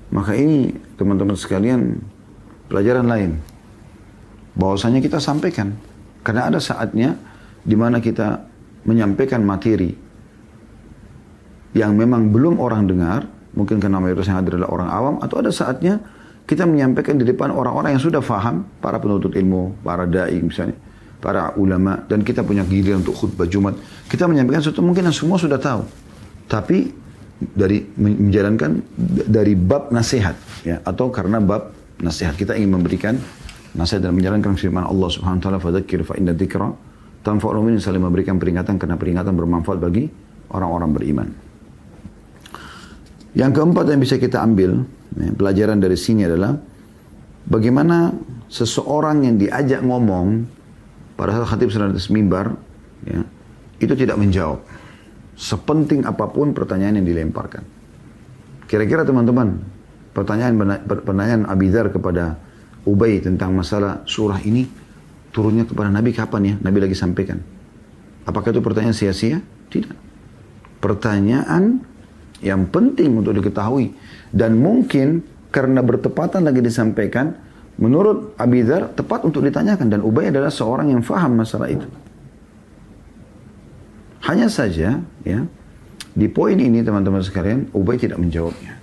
[0.09, 2.01] maka ini teman-teman sekalian
[2.69, 3.31] pelajaran lain
[4.57, 5.77] bahwasanya kita sampaikan
[6.25, 7.17] karena ada saatnya
[7.61, 8.45] di mana kita
[8.85, 9.93] menyampaikan materi
[11.73, 15.51] yang memang belum orang dengar mungkin karena mayoritas yang hadir adalah orang awam atau ada
[15.53, 16.01] saatnya
[16.49, 20.77] kita menyampaikan di depan orang-orang yang sudah faham para penuntut ilmu para dai misalnya
[21.19, 23.75] para ulama dan kita punya giliran untuk khutbah Jumat.
[24.07, 25.83] Kita menyampaikan sesuatu mungkin yang semua sudah tahu.
[26.49, 26.89] Tapi
[27.39, 28.83] dari menjalankan
[29.27, 32.33] dari bab nasihat ya atau karena bab nasihat.
[32.33, 33.13] Kita ingin memberikan
[33.75, 36.71] nasihat dan menjalankan firman Allah Subhanahu wa taala fadzakir fa inna dzikra
[37.21, 40.07] tanfa'ul mu'minin saling memberikan peringatan karena peringatan bermanfaat bagi
[40.55, 41.48] orang-orang beriman.
[43.39, 44.83] Yang keempat yang bisa kita ambil
[45.15, 46.59] ya, pelajaran dari sini adalah
[47.47, 48.11] bagaimana
[48.51, 50.43] seseorang yang diajak ngomong
[51.15, 52.59] pada saat khatib sedang atas mimbar
[53.07, 53.23] ya,
[53.79, 54.59] itu tidak menjawab
[55.39, 57.63] sepenting apa pun pertanyaan yang dilemparkan.
[58.67, 59.63] Kira-kira teman-teman,
[60.11, 62.35] pertanyaan pertanyaan Abidar kepada
[62.83, 64.67] Ubay tentang masalah surah ini
[65.31, 66.55] turunnya kepada Nabi kapan ya?
[66.59, 67.39] Nabi lagi sampaikan.
[68.27, 69.39] Apakah itu pertanyaan sia-sia?
[69.71, 69.95] Tidak.
[70.83, 71.87] Pertanyaan
[72.39, 73.91] yang penting untuk diketahui
[74.31, 77.35] dan mungkin karena bertepatan lagi disampaikan
[77.79, 81.87] menurut Abidar tepat untuk ditanyakan dan Ubay adalah seorang yang faham masalah itu.
[84.19, 85.39] Hanya saja, ya,
[86.13, 88.75] di poin ini teman-teman sekalian, Ubay tidak menjawabnya.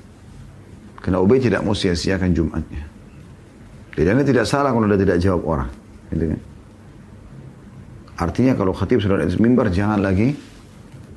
[0.99, 2.83] Karena Ubay tidak mau sia-siakan Jumatnya.
[3.97, 5.71] Jadi tidak salah kalau dia tidak jawab orang.
[6.13, 6.41] Gitu kan?
[8.17, 10.37] Artinya kalau khatib sudah mimbar, jangan lagi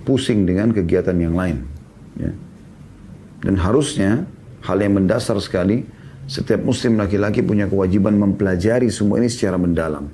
[0.04, 1.79] pusing dengan kegiatan yang lain.
[2.20, 2.32] Ya.
[3.40, 4.28] Dan harusnya
[4.68, 5.88] hal yang mendasar sekali,
[6.28, 10.12] setiap muslim laki-laki punya kewajiban mempelajari semua ini secara mendalam.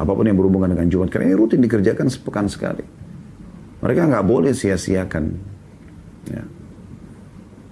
[0.00, 1.12] Apa pun yang berhubungan dengan Jumat.
[1.12, 2.82] Karena ini rutin dikerjakan sepekan sekali.
[3.84, 5.24] Mereka nggak boleh sia-siakan
[6.30, 6.42] ya,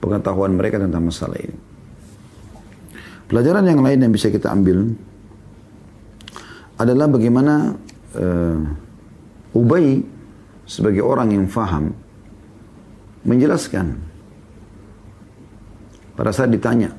[0.02, 1.56] pengetahuan mereka tentang masalah ini.
[3.30, 4.90] Pelajaran yang lain yang bisa kita ambil
[6.82, 7.78] adalah bagaimana
[8.18, 8.58] uh,
[9.54, 10.02] Ubay
[10.66, 11.94] sebagai orang yang faham
[13.24, 13.86] menjelaskan
[16.16, 16.92] pada saat ditanya.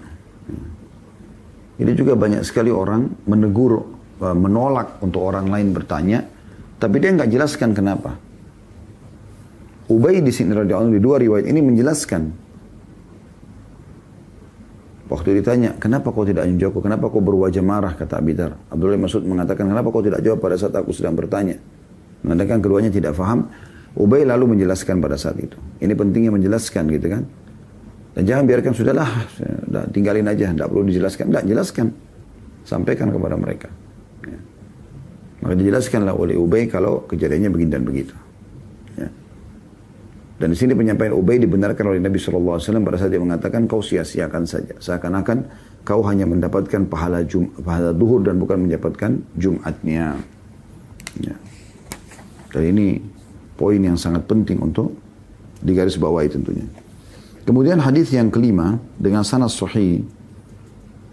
[1.82, 3.82] Ini juga banyak sekali orang menegur,
[4.22, 6.22] uh, menolak untuk orang lain bertanya,
[6.78, 8.18] tapi dia nggak jelaskan kenapa.
[9.90, 12.52] Ubay di sini di dua riwayat ini menjelaskan
[15.12, 16.80] Waktu ditanya, kenapa kau tidak menjawab?
[16.88, 18.00] Kenapa kau berwajah marah?
[18.00, 18.56] Kata Abidar.
[18.72, 21.60] Abdullah Masud mengatakan, kenapa kau tidak jawab pada saat aku sedang bertanya?
[22.24, 23.52] Mengatakan keduanya tidak faham.
[23.98, 25.58] Ubay lalu menjelaskan pada saat itu.
[25.84, 27.24] Ini pentingnya menjelaskan gitu kan.
[28.12, 29.08] Dan jangan biarkan sudahlah,
[29.96, 31.32] tinggalin aja, tidak perlu dijelaskan.
[31.32, 31.88] Tidak, jelaskan.
[32.68, 33.68] Sampaikan kepada mereka.
[34.28, 34.40] Ya.
[35.44, 38.16] Maka dijelaskanlah oleh Ubay kalau kejadiannya begini dan begitu.
[40.42, 44.50] Dan di sini penyampaian Ubay dibenarkan oleh Nabi SAW pada saat dia mengatakan kau sia-siakan
[44.50, 44.74] saja.
[44.82, 45.46] Seakan-akan
[45.86, 50.18] kau hanya mendapatkan pahala jum, pahala duhur dan bukan mendapatkan Jumatnya.
[51.22, 51.38] Ya.
[52.50, 52.98] Dan ini
[53.62, 54.98] poin yang sangat penting untuk
[55.62, 56.66] digarisbawahi tentunya.
[57.46, 60.02] Kemudian hadis yang kelima dengan sanad sahih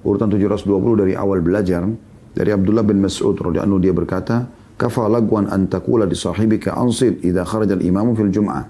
[0.00, 0.64] urutan 720
[0.96, 1.84] dari awal belajar
[2.32, 4.48] dari Abdullah bin Mas'ud radhiyallahu dia berkata,
[4.80, 8.64] "Kafa lagwan an taqula di sahibika ansid idza kharaja al-imamu fil jum'ah."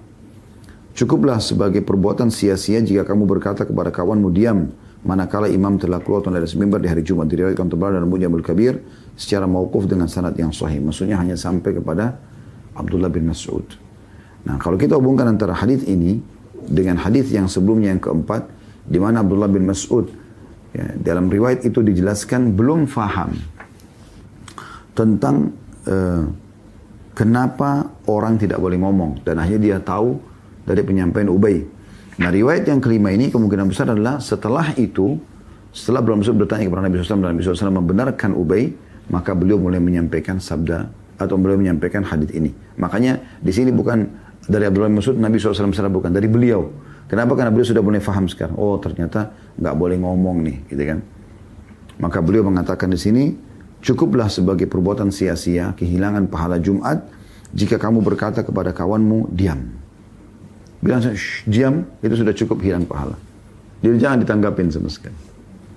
[0.99, 4.67] Cukuplah sebagai perbuatan sia-sia jika kamu berkata kepada kawanmu diam
[5.07, 8.83] manakala imam telah keluar dari mimbar di hari Jumat diriwayatkan tebal dan Mujamul Kabir
[9.15, 10.83] secara mauquf dengan sanad yang sahih.
[10.83, 12.19] Maksudnya hanya sampai kepada
[12.79, 13.67] Abdullah bin Mas'ud.
[14.47, 16.23] Nah, kalau kita hubungkan antara hadis ini
[16.69, 18.47] dengan hadis yang sebelumnya yang keempat
[18.89, 20.09] di mana Abdullah bin Mas'ud
[20.73, 23.37] ya, dalam riwayat itu dijelaskan belum faham
[24.97, 25.53] tentang
[25.89, 26.25] uh,
[27.13, 30.17] kenapa orang tidak boleh ngomong dan akhirnya dia tahu
[30.65, 31.65] dari penyampaian Ubay.
[32.19, 35.17] Nah riwayat yang kelima ini kemungkinan besar adalah setelah itu,
[35.71, 38.75] setelah belum Mas'ud bertanya kepada Nabi SAW dan Nabi SAW membenarkan Ubay,
[39.09, 42.55] maka beliau mulai menyampaikan sabda atau beliau menyampaikan hadis ini.
[42.79, 44.07] Makanya di sini bukan
[44.47, 46.71] dari Abdullah bin Mas'ud, Nabi SAW bukan, dari beliau.
[47.11, 47.37] Kenapa?
[47.37, 48.57] Karena beliau sudah mulai faham sekarang.
[48.57, 50.99] Oh ternyata nggak boleh ngomong nih, gitu kan.
[51.99, 53.25] Maka beliau mengatakan di sini,
[53.83, 57.03] cukuplah sebagai perbuatan sia-sia, kehilangan pahala Jumat,
[57.51, 59.59] jika kamu berkata kepada kawanmu, diam.
[60.79, 61.03] Bilang
[61.49, 63.19] diam, itu sudah cukup hilang pahala.
[63.83, 65.19] Jadi jangan ditanggapin sama sekali.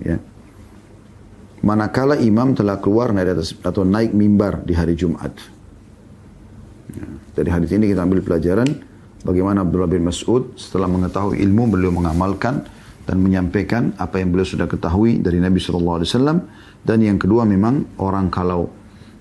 [0.02, 0.18] Ya.
[1.62, 5.30] Manakala imam telah keluar naik atas, atau naik mimbar di hari Jumat.
[6.90, 7.06] Ya.
[7.38, 8.66] Dari hadis ini kita ambil pelajaran
[9.22, 12.66] bagaimana Abdullah bin Mas'ud setelah mengetahui ilmu beliau mengamalkan
[13.06, 16.02] dan menyampaikan apa yang beliau sudah ketahui dari Nabi SAW.
[16.82, 18.66] Dan yang kedua memang orang kalau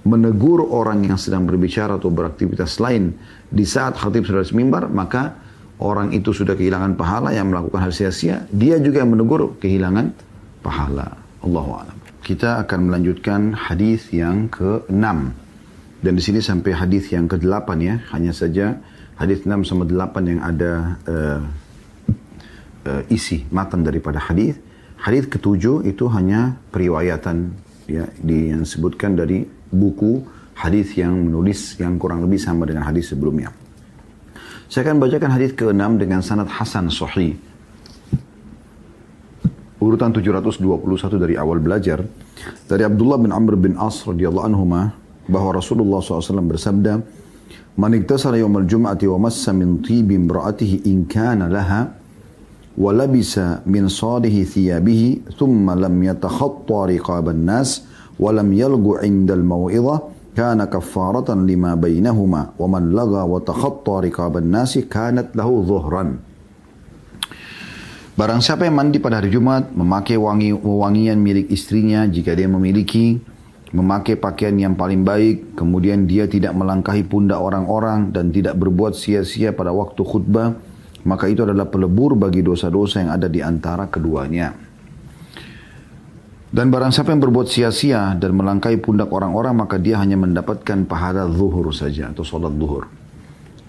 [0.02, 3.14] menegur orang yang sedang berbicara atau beraktivitas lain
[3.54, 5.38] di saat khatib sudah mimbar maka
[5.78, 10.10] orang itu sudah kehilangan pahala yang melakukan hal sia-sia, dia juga yang menegur kehilangan
[10.66, 11.22] pahala.
[11.42, 12.01] Allahu a'lam.
[12.22, 15.06] Kita akan melanjutkan hadis yang ke-6.
[16.02, 18.78] Dan di sini sampai hadis yang ke-8 ya, hanya saja
[19.18, 21.42] hadis 6 sama 8 yang ada uh,
[22.86, 24.58] uh, isi matan daripada hadis.
[25.02, 27.54] Hadis ketujuh itu hanya periwayatan
[27.90, 29.42] ya di, yang disebutkan dari
[29.74, 30.22] buku
[30.54, 33.50] hadis yang menulis yang kurang lebih sama dengan hadis sebelumnya.
[34.70, 37.36] Saya akan bacakan hadis ke-6 dengan sanad Hasan Sahih.
[39.82, 42.06] Urutan 721 dari awal belajar.
[42.70, 44.94] Dari Abdullah bin Amr bin As radhiyallahu anhuma
[45.26, 47.02] bahwa Rasulullah SAW bersabda,
[47.82, 51.98] "Man iktasara yawmal jum'ati wa massa min tibi imra'atihi in kana laha
[52.78, 57.82] wa labisa min sadihi thiyabihi thumma lam yatakhatta riqaban nas
[58.22, 59.34] wa lam yalgu 'inda
[60.70, 66.22] kaffaratan lima bainahuma wa man laga wa takhatta riqaban nasi kanat lahu zuhran
[68.22, 73.18] Barang siapa yang mandi pada hari Jumat, memakai wangi wangian milik istrinya jika dia memiliki,
[73.74, 79.58] memakai pakaian yang paling baik, kemudian dia tidak melangkahi pundak orang-orang dan tidak berbuat sia-sia
[79.58, 80.54] pada waktu khutbah,
[81.02, 84.54] maka itu adalah pelebur bagi dosa-dosa yang ada di antara keduanya.
[86.54, 91.26] Dan barang siapa yang berbuat sia-sia dan melangkai pundak orang-orang maka dia hanya mendapatkan pahala
[91.26, 93.01] zuhur saja atau sholat zuhur.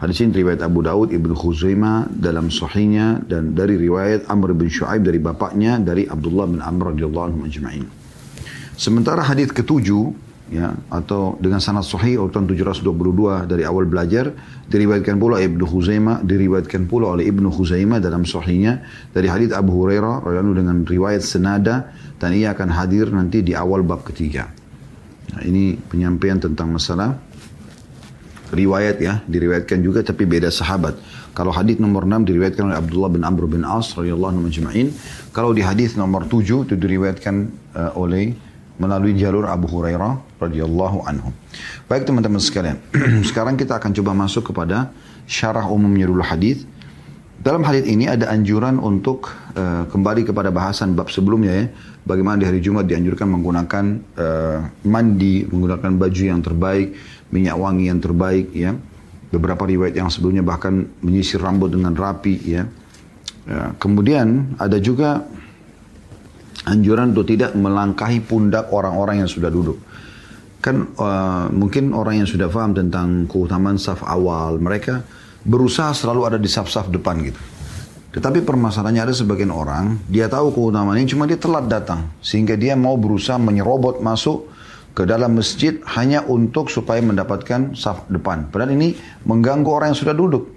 [0.03, 5.07] Hadis ini riwayat Abu Daud Ibnu Khuzaimah dalam sahihnya dan dari riwayat Amr bin Shu'aib
[5.07, 7.87] dari bapaknya dari Abdullah bin Amr radhiyallahu anhu ajma'in.
[8.75, 10.11] Sementara hadis ketujuh
[10.51, 14.35] ya atau dengan sanad sahih urutan 722 dari awal belajar
[14.67, 18.83] diriwayatkan pula Ibnu Khuzaimah diriwayatkan pula oleh Ibnu Khuzaimah dalam sahihnya
[19.15, 23.87] dari hadis Abu Hurairah radhiyallahu dengan riwayat senada dan ia akan hadir nanti di awal
[23.87, 24.51] bab ketiga.
[25.31, 27.15] Nah, ini penyampaian tentang masalah
[28.53, 30.95] riwayat ya, diriwayatkan juga tapi beda sahabat.
[31.33, 34.93] Kalau hadis nomor 6 diriwayatkan oleh Abdullah bin Amr bin As radhiyallahu anhu majma'in.
[35.33, 37.35] Kalau di hadis nomor 7 itu diriwayatkan
[37.73, 38.37] uh, oleh
[38.77, 41.33] melalui jalur Abu Hurairah radhiyallahu anhu.
[41.89, 42.77] Baik teman-teman sekalian,
[43.29, 44.93] sekarang kita akan coba masuk kepada
[45.25, 46.69] syarah umumnya dulu hadis
[47.43, 51.67] dalam hadis ini ada anjuran untuk uh, kembali kepada bahasan bab sebelumnya ya.
[52.07, 53.85] Bagaimana di hari Jumat dianjurkan menggunakan
[54.15, 56.95] uh, mandi, menggunakan baju yang terbaik,
[57.33, 58.77] minyak wangi yang terbaik ya.
[59.33, 62.69] Beberapa riwayat yang sebelumnya bahkan menyisir rambut dengan rapi ya.
[63.49, 63.73] ya.
[63.81, 65.25] Kemudian ada juga
[66.69, 69.81] anjuran untuk tidak melangkahi pundak orang-orang yang sudah duduk.
[70.63, 75.03] Kan uh, mungkin orang yang sudah paham tentang keutamaan saf awal mereka
[75.43, 77.41] berusaha selalu ada di saf-saf depan gitu.
[78.13, 82.13] Tetapi permasalahannya ada sebagian orang, dia tahu keutamaannya, cuma dia telat datang.
[82.21, 84.53] Sehingga dia mau berusaha menyerobot masuk
[84.93, 88.53] ke dalam masjid hanya untuk supaya mendapatkan saf depan.
[88.53, 88.93] Padahal ini
[89.25, 90.53] mengganggu orang yang sudah duduk.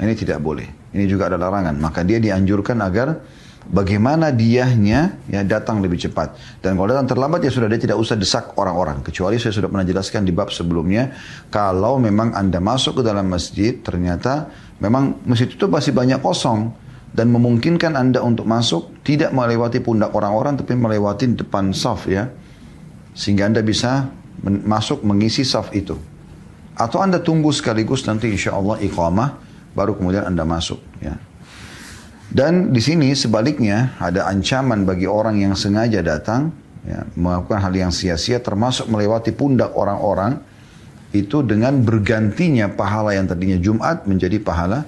[0.00, 0.64] Ini tidak boleh.
[0.96, 1.76] Ini juga ada larangan.
[1.76, 3.20] Maka dia dianjurkan agar
[3.68, 6.60] bagaimana diahnya ya datang lebih cepat.
[6.64, 9.04] Dan kalau datang terlambat ya sudah dia tidak usah desak orang-orang.
[9.04, 11.12] Kecuali saya sudah pernah jelaskan di bab sebelumnya,
[11.52, 14.48] kalau memang Anda masuk ke dalam masjid, ternyata
[14.80, 16.72] memang masjid itu masih banyak kosong.
[17.16, 22.28] Dan memungkinkan Anda untuk masuk tidak melewati pundak orang-orang tapi melewati depan saf ya.
[23.16, 24.12] Sehingga Anda bisa
[24.44, 25.96] masuk mengisi saf itu.
[26.76, 29.40] Atau Anda tunggu sekaligus nanti insya Allah iqamah
[29.72, 31.16] baru kemudian Anda masuk ya.
[32.26, 36.52] Dan di sini sebaliknya ada ancaman bagi orang yang sengaja datang
[36.84, 40.36] ya, melakukan hal yang sia-sia termasuk melewati pundak orang-orang
[41.14, 44.84] itu dengan bergantinya pahala yang tadinya Jumat menjadi pahala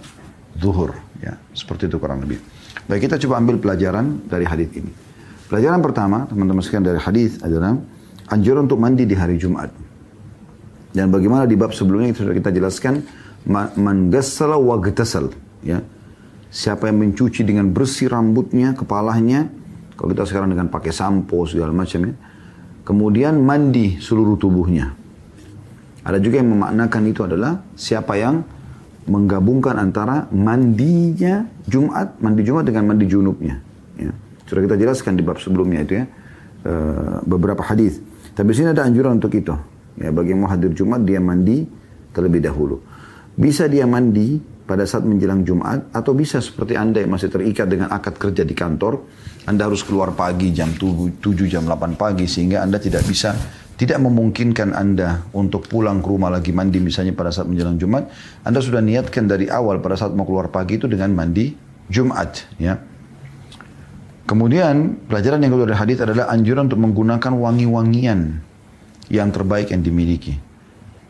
[0.59, 2.43] zuhur ya seperti itu kurang lebih.
[2.85, 4.93] Baik kita coba ambil pelajaran dari hadis ini.
[5.49, 7.79] Pelajaran pertama teman-teman sekalian dari hadis adalah
[8.29, 9.73] anjuran untuk mandi di hari Jumat.
[10.93, 13.05] Dan bagaimana di bab sebelumnya itu sudah kita jelaskan
[13.49, 14.81] man gassala wa
[15.65, 15.81] ya
[16.49, 19.53] Siapa yang mencuci dengan bersih rambutnya, kepalanya,
[20.01, 22.15] kalau kita sekarang dengan pakai sampo segala macam ya.
[22.89, 24.97] Kemudian mandi seluruh tubuhnya.
[26.09, 28.41] Ada juga yang memaknakan itu adalah siapa yang
[29.05, 33.61] menggabungkan antara mandinya Jumat, mandi Jumat dengan mandi junubnya.
[34.01, 34.17] Ya.
[34.49, 36.05] Sudah kita jelaskan di bab sebelumnya itu ya.
[36.65, 36.73] E,
[37.29, 38.01] beberapa hadis.
[38.39, 39.51] Tapi sini ada anjuran untuk itu.
[39.99, 41.67] Ya, bagi yang mau hadir Jumat dia mandi
[42.15, 42.79] terlebih dahulu.
[43.35, 47.91] Bisa dia mandi pada saat menjelang Jumat atau bisa seperti Anda yang masih terikat dengan
[47.91, 49.03] akad kerja di kantor,
[49.51, 53.35] Anda harus keluar pagi jam 7, 7 jam 8 pagi sehingga Anda tidak bisa
[53.75, 58.11] tidak memungkinkan Anda untuk pulang ke rumah lagi mandi misalnya pada saat menjelang Jumat,
[58.47, 61.55] Anda sudah niatkan dari awal pada saat mau keluar pagi itu dengan mandi
[61.91, 62.79] Jumat ya.
[64.29, 68.45] Kemudian pelajaran yang kedua dari hadis adalah anjuran untuk menggunakan wangi-wangian
[69.09, 70.37] yang terbaik yang dimiliki.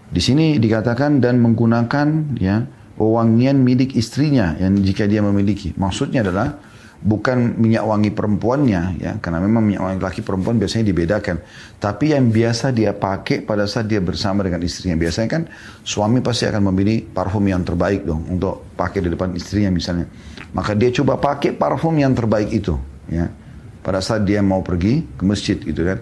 [0.09, 2.63] Di sini dikatakan dan menggunakan ya
[2.95, 5.75] wewangian milik istrinya yang jika dia memiliki.
[5.75, 6.63] Maksudnya adalah
[6.99, 11.39] bukan minyak wangi perempuannya ya karena memang minyak wangi laki perempuan biasanya dibedakan
[11.79, 15.43] tapi yang biasa dia pakai pada saat dia bersama dengan istrinya biasanya kan
[15.87, 20.11] suami pasti akan memilih parfum yang terbaik dong untuk pakai di depan istrinya misalnya
[20.51, 22.75] maka dia coba pakai parfum yang terbaik itu
[23.09, 23.33] ya
[23.83, 25.99] pada saat dia mau pergi ke masjid gitu kan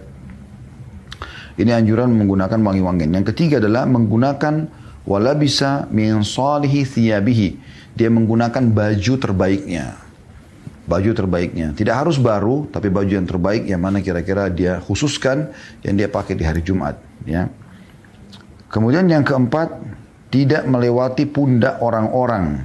[1.56, 7.48] ini anjuran menggunakan wangi-wangian yang ketiga adalah menggunakan wala bisa min salihi thiyabihi.
[7.96, 9.96] Dia menggunakan baju terbaiknya.
[10.86, 11.72] Baju terbaiknya.
[11.72, 15.50] Tidak harus baru, tapi baju yang terbaik yang mana kira-kira dia khususkan
[15.80, 17.00] yang dia pakai di hari Jumat.
[17.24, 17.48] Ya.
[18.68, 19.72] Kemudian yang keempat,
[20.28, 22.60] tidak melewati pundak orang-orang.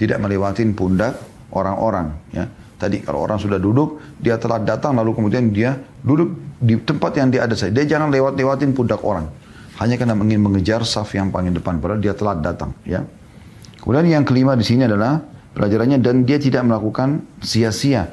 [0.00, 1.20] Tidak melewati pundak
[1.52, 2.16] orang-orang.
[2.32, 2.48] Ya.
[2.82, 7.30] Tadi kalau orang sudah duduk, dia telah datang lalu kemudian dia duduk di tempat yang
[7.30, 7.70] dia ada saja.
[7.70, 9.30] Dia jangan lewat-lewatin pundak orang.
[9.78, 11.78] Hanya karena ingin mengejar saf yang paling depan.
[11.78, 12.74] Padahal dia telah datang.
[12.82, 13.06] Ya.
[13.78, 15.22] Kemudian yang kelima di sini adalah
[15.54, 18.10] pelajarannya dan dia tidak melakukan sia-sia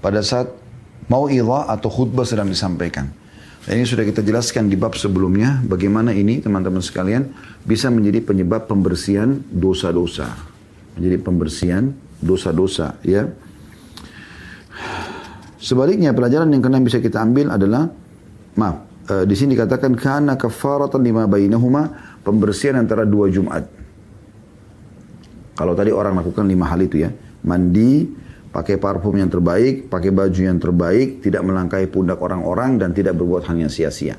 [0.00, 0.56] pada saat
[1.12, 3.12] mau ilah atau khutbah sedang disampaikan.
[3.68, 7.28] Dan ini sudah kita jelaskan di bab sebelumnya, bagaimana ini teman-teman sekalian
[7.68, 10.32] bisa menjadi penyebab pembersihan dosa-dosa.
[10.96, 11.92] Menjadi pembersihan
[12.24, 13.28] dosa-dosa, ya.
[15.58, 17.90] Sebaliknya pelajaran yang kena bisa kita ambil adalah,
[18.54, 23.66] maaf, e, di sini dikatakan karena kafaratan lima bainahuma pembersihan antara dua Jumat.
[25.58, 27.10] Kalau tadi orang lakukan lima hal itu ya,
[27.42, 28.06] mandi,
[28.54, 33.42] pakai parfum yang terbaik, pakai baju yang terbaik, tidak melangkahi pundak orang-orang dan tidak berbuat
[33.50, 34.14] hal yang sia-sia.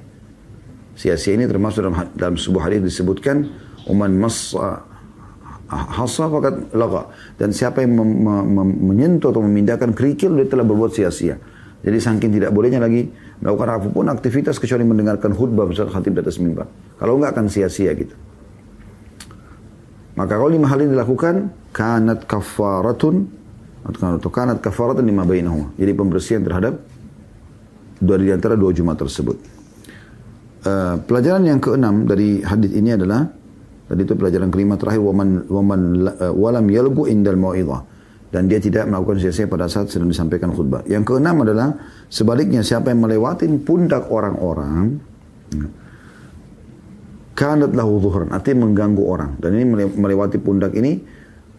[0.99, 3.47] Sia-sia ini termasuk dalam, dalam sebuah hadis disebutkan
[3.87, 4.83] uman masa
[5.69, 10.91] hasa fakat laga dan siapa yang mem, mem, menyentuh atau memindahkan kerikil dia telah berbuat
[10.97, 11.37] sia-sia.
[11.79, 13.07] Jadi saking tidak bolehnya lagi
[13.39, 16.67] melakukan apa pun aktivitas kecuali mendengarkan khutbah besar khatib di atas mimbar.
[16.99, 18.11] Kalau enggak akan sia-sia gitu.
[20.19, 23.31] Maka kalau lima hal ini dilakukan, kanat kafaratun
[23.87, 25.71] atau kanat kafaratan lima bainahuma.
[25.79, 26.83] Jadi pembersihan terhadap
[28.03, 29.39] dua di antara dua Jumat tersebut.
[30.59, 33.31] Uh, pelajaran yang keenam dari hadis ini adalah
[33.89, 37.81] tadi itu pelajaran kelima terakhir waman waman uh, walam yalgu indal mau'idhah
[38.29, 40.85] dan dia tidak melakukan sia-sia pada saat sedang disampaikan khutbah.
[40.85, 41.73] Yang keenam adalah
[42.13, 45.01] sebaliknya siapa yang melewati pundak orang-orang
[47.33, 49.31] kanat lahu zuhran, artinya mengganggu orang.
[49.41, 49.65] Dan ini
[49.97, 51.01] melewati pundak ini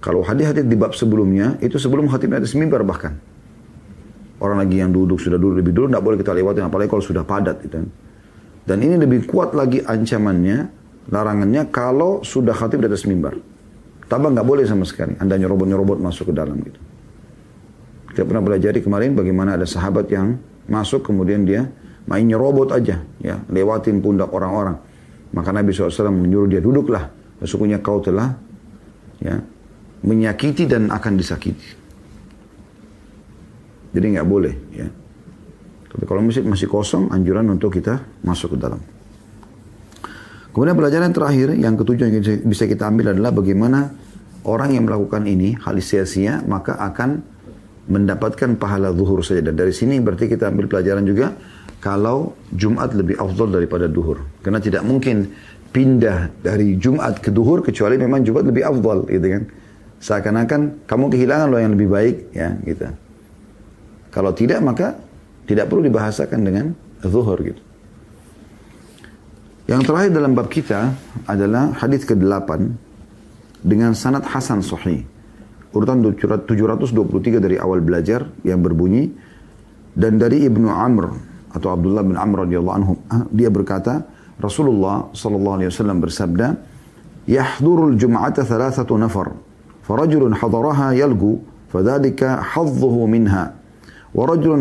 [0.00, 3.16] kalau hadis-hadis di bab sebelumnya, itu sebelum khatib atas mimbar bahkan.
[4.40, 7.24] Orang lagi yang duduk, sudah duduk lebih dulu, tidak boleh kita lewatin, apalagi kalau sudah
[7.28, 7.60] padat.
[7.60, 7.84] Gitu.
[8.64, 10.79] Dan ini lebih kuat lagi ancamannya,
[11.10, 13.36] larangannya, kalau sudah khatib di atas mimbar.
[14.10, 15.14] Tambah nggak boleh sama sekali.
[15.18, 16.80] Anda nyerobot-nyerobot masuk ke dalam gitu.
[18.10, 20.34] Kita pernah belajar kemarin bagaimana ada sahabat yang
[20.66, 21.70] masuk kemudian dia
[22.10, 24.82] main nyerobot aja, ya lewatin pundak orang-orang.
[25.30, 27.06] Maka Nabi SAW menyuruh dia duduklah.
[27.38, 28.34] Sesungguhnya kau telah
[29.22, 29.38] ya
[30.02, 31.78] menyakiti dan akan disakiti.
[33.94, 34.86] Jadi nggak boleh ya.
[35.90, 38.78] Tapi kalau masjid masih kosong, anjuran untuk kita masuk ke dalam.
[40.50, 43.94] Kemudian pelajaran terakhir, yang ketujuh yang bisa kita ambil adalah bagaimana
[44.42, 47.22] orang yang melakukan ini, hal sia-sia, maka akan
[47.86, 49.46] mendapatkan pahala zuhur saja.
[49.46, 51.38] Dan dari sini berarti kita ambil pelajaran juga,
[51.78, 54.26] kalau Jumat lebih afdol daripada duhur.
[54.42, 55.30] Karena tidak mungkin
[55.70, 59.42] pindah dari Jumat ke duhur, kecuali memang Jumat lebih afdol, gitu kan.
[60.02, 62.90] Seakan-akan kamu kehilangan loh yang lebih baik, ya gitu.
[64.10, 64.98] Kalau tidak maka
[65.46, 66.74] tidak perlu dibahasakan dengan
[67.06, 67.62] zuhur gitu.
[69.69, 70.93] Yang terakhir dalam bab kita
[71.25, 72.49] adalah hadis ke-8
[73.65, 75.01] dengan sanad hasan sahih.
[75.73, 79.11] Urutan 723 dari awal belajar yang berbunyi
[79.97, 81.11] dan dari Ibnu Amr
[81.51, 82.93] atau Abdullah bin Amr radhiyallahu anhu
[83.31, 84.03] dia berkata
[84.39, 86.47] Rasulullah sallallahu alaihi wasallam bersabda
[87.27, 89.35] yahdurul jum'ata thalathatu nafar
[89.85, 91.33] فرجل حضرها يلقو
[91.73, 93.53] فذلك حظه منها
[94.15, 94.51] ورجل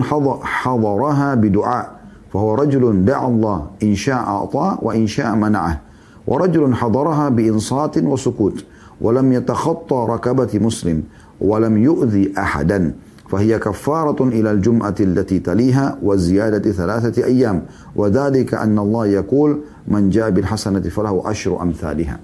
[0.44, 1.86] حضرها بدعاء
[2.33, 5.81] فهو رجل دعا الله إن شاء أعطاه وإن شاء منعه
[6.27, 8.65] ورجل حضرها بإنصات وسكوت
[9.01, 11.03] ولم يتخطى ركبة مسلم
[11.41, 12.93] ولم يؤذي أحدا
[13.29, 17.65] فهي كفارة إلى الجمعة التي تليها وزيادة ثلاثة أيام
[17.95, 22.19] وذلك أن الله يقول من جاء بالحسنة فله أشر أمثالها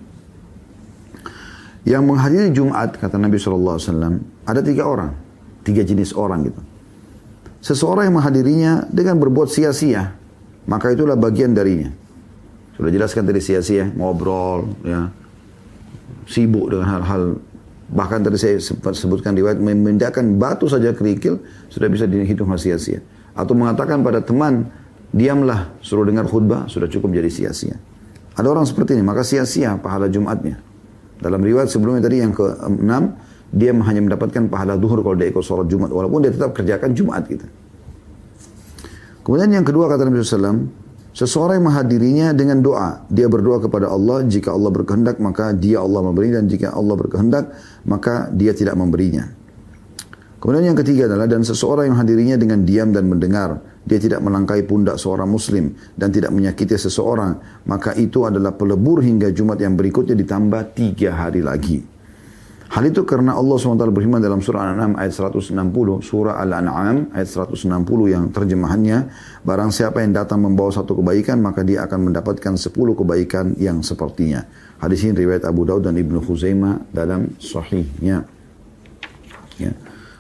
[1.86, 3.78] Yang menghadiri Jumat, kata Nabi SAW,
[4.41, 5.14] ada tiga orang.
[5.62, 6.64] Tiga jenis orang gitu.
[7.66, 10.13] Seseorang yang menghadirinya dengan berbuat sia-sia,
[10.70, 11.89] maka itulah bagian darinya.
[12.78, 15.09] Sudah jelaskan tadi sia-sia, ngobrol, ya,
[16.30, 17.41] sibuk dengan hal-hal.
[17.89, 21.41] Bahkan tadi saya sempat sebutkan riwayat memindahkan batu saja kerikil
[21.74, 23.01] sudah bisa dihitung sia-sia.
[23.34, 24.70] Atau mengatakan pada teman
[25.09, 27.82] diamlah suruh dengar khutbah sudah cukup jadi sia-sia.
[28.38, 30.61] Ada orang seperti ini maka sia-sia pahala Jumatnya.
[31.18, 32.93] Dalam riwayat sebelumnya tadi yang ke-6,
[33.56, 35.88] dia hanya mendapatkan pahala duhur kalau dia ikut sholat Jumat.
[35.88, 37.47] Walaupun dia tetap kerjakan Jumat gitu.
[39.24, 40.68] Kemudian yang kedua kata Nabi SAW,
[41.16, 43.08] seseorang yang menghadirinya dengan doa.
[43.08, 47.56] Dia berdoa kepada Allah, jika Allah berkehendak maka dia Allah memberi dan jika Allah berkehendak
[47.88, 49.32] maka dia tidak memberinya.
[50.43, 54.62] Kemudian yang ketiga adalah dan seseorang yang hadirinya dengan diam dan mendengar, dia tidak melangkai
[54.68, 60.14] pundak seorang muslim dan tidak menyakiti seseorang, maka itu adalah pelebur hingga Jumat yang berikutnya
[60.14, 61.95] ditambah tiga hari lagi.
[62.66, 65.53] Hal itu karena Allah SWT berfirman dalam surah Al-An'am ayat 160,
[66.01, 67.70] surah Al-An'am ayat 160
[68.09, 68.97] yang terjemahannya,
[69.45, 74.41] barang siapa yang datang membawa satu kebaikan, maka dia akan mendapatkan sepuluh kebaikan yang sepertinya.
[74.82, 78.26] Hadis ini riwayat Abu Daud dan Ibnu Khuzaimah dalam sahihnya.
[79.61, 79.72] Ya.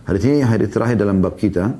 [0.05, 1.75] Hadis ini hadis terakhir dalam bab kita,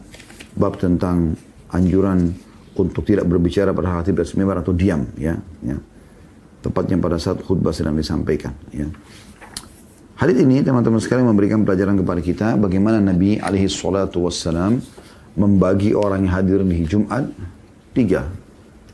[0.58, 1.38] bab tentang
[1.70, 2.34] anjuran
[2.76, 5.38] untuk tidak berbicara pada hati dan atau diam, ya.
[5.62, 5.78] ya.
[6.60, 8.90] Tepatnya pada saat khutbah sedang disampaikan, ya.
[10.16, 14.80] Hadis ini teman-teman sekalian memberikan pelajaran kepada kita bagaimana Nabi alaihi salatu wassalam
[15.36, 17.28] membagi orang yang hadir di Jumat
[17.92, 18.32] tiga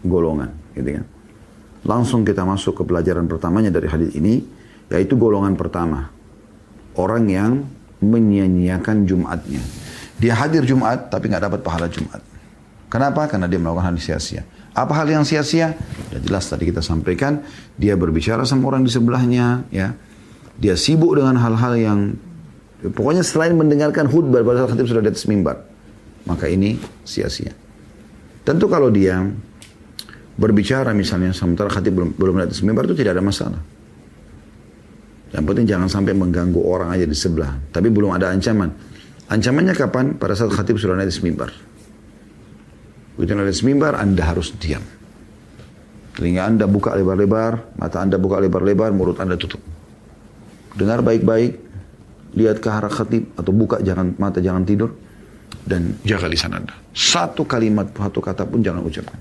[0.01, 1.05] golongan, gitu kan.
[1.85, 4.41] Langsung kita masuk ke pelajaran pertamanya dari hadis ini,
[4.89, 6.09] yaitu golongan pertama.
[6.97, 7.69] Orang yang
[8.01, 9.61] menyia-nyiakan Jumatnya.
[10.17, 12.17] Dia hadir Jumat tapi nggak dapat pahala Jumat.
[12.89, 13.29] Kenapa?
[13.29, 14.41] Karena dia melakukan hal sia-sia.
[14.73, 15.77] Apa hal yang sia-sia?
[16.09, 17.45] Ya jelas tadi kita sampaikan,
[17.77, 19.93] dia berbicara sama orang di sebelahnya, ya
[20.61, 21.99] dia sibuk dengan hal-hal yang
[22.85, 25.57] pokoknya selain mendengarkan khutbah pada saat khatib sudah di atas mimbar.
[26.29, 27.49] Maka ini sia-sia.
[28.45, 29.25] Tentu kalau dia
[30.37, 33.61] berbicara misalnya sementara khatib belum, belum di atas mimbar itu tidak ada masalah.
[35.33, 37.57] Yang penting jangan sampai mengganggu orang aja di sebelah.
[37.73, 38.69] Tapi belum ada ancaman.
[39.33, 40.05] Ancamannya kapan?
[40.21, 41.49] Pada saat khatib sudah naik mimbar.
[43.17, 44.85] Begitu naik mimbar, Anda harus diam.
[46.13, 49.80] Telinga Anda buka lebar-lebar, mata Anda buka lebar-lebar, mulut Anda tutup
[50.75, 51.59] dengar baik-baik,
[52.35, 54.95] lihat ke arah khatib atau buka jangan mata jangan tidur
[55.67, 56.73] dan jaga lisan Anda.
[56.95, 59.19] Satu kalimat, satu kata pun jangan ucapkan.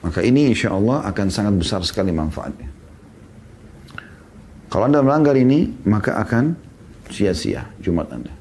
[0.00, 2.72] Maka ini insya Allah akan sangat besar sekali manfaatnya.
[4.70, 6.56] Kalau Anda melanggar ini, maka akan
[7.10, 8.32] sia-sia Jumat Anda.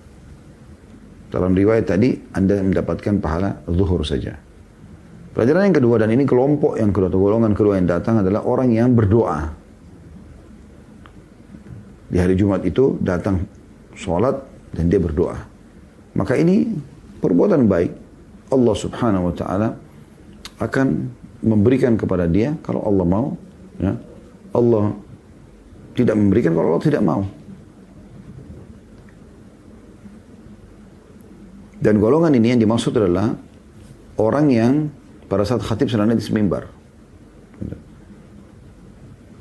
[1.29, 4.37] Dalam riwayat tadi, Anda mendapatkan pahala zuhur saja.
[5.39, 8.75] Pelajaran yang kedua dan ini kelompok yang kedua atau golongan kedua yang datang adalah orang
[8.75, 9.47] yang berdoa.
[12.11, 13.47] Di hari Jumat itu datang
[13.95, 14.35] sholat
[14.75, 15.39] dan dia berdoa.
[16.19, 16.67] Maka ini
[17.23, 17.91] perbuatan baik.
[18.51, 19.69] Allah subhanahu wa ta'ala
[20.59, 21.07] akan
[21.39, 23.27] memberikan kepada dia kalau Allah mau.
[23.79, 23.95] Ya,
[24.51, 24.91] Allah
[25.95, 27.23] tidak memberikan kalau Allah tidak mau.
[31.79, 33.39] Dan golongan ini yang dimaksud adalah
[34.19, 34.98] orang yang
[35.29, 36.65] pada saat khatib sedang di mimbar.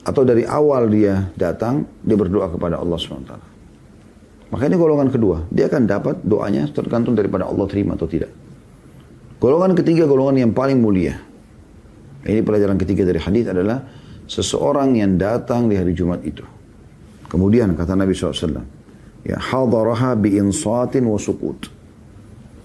[0.05, 3.33] Atau dari awal dia datang, dia berdoa kepada Allah SWT.
[4.49, 5.45] Maka ini golongan kedua.
[5.53, 8.33] Dia akan dapat doanya tergantung daripada Allah terima atau tidak.
[9.37, 11.21] Golongan ketiga, golongan yang paling mulia.
[12.25, 13.85] Ini pelajaran ketiga dari hadis adalah
[14.25, 16.43] seseorang yang datang di hari Jumat itu.
[17.29, 18.65] Kemudian kata Nabi SAW,
[19.29, 21.69] ya hadaraha bi insatin wa sukut.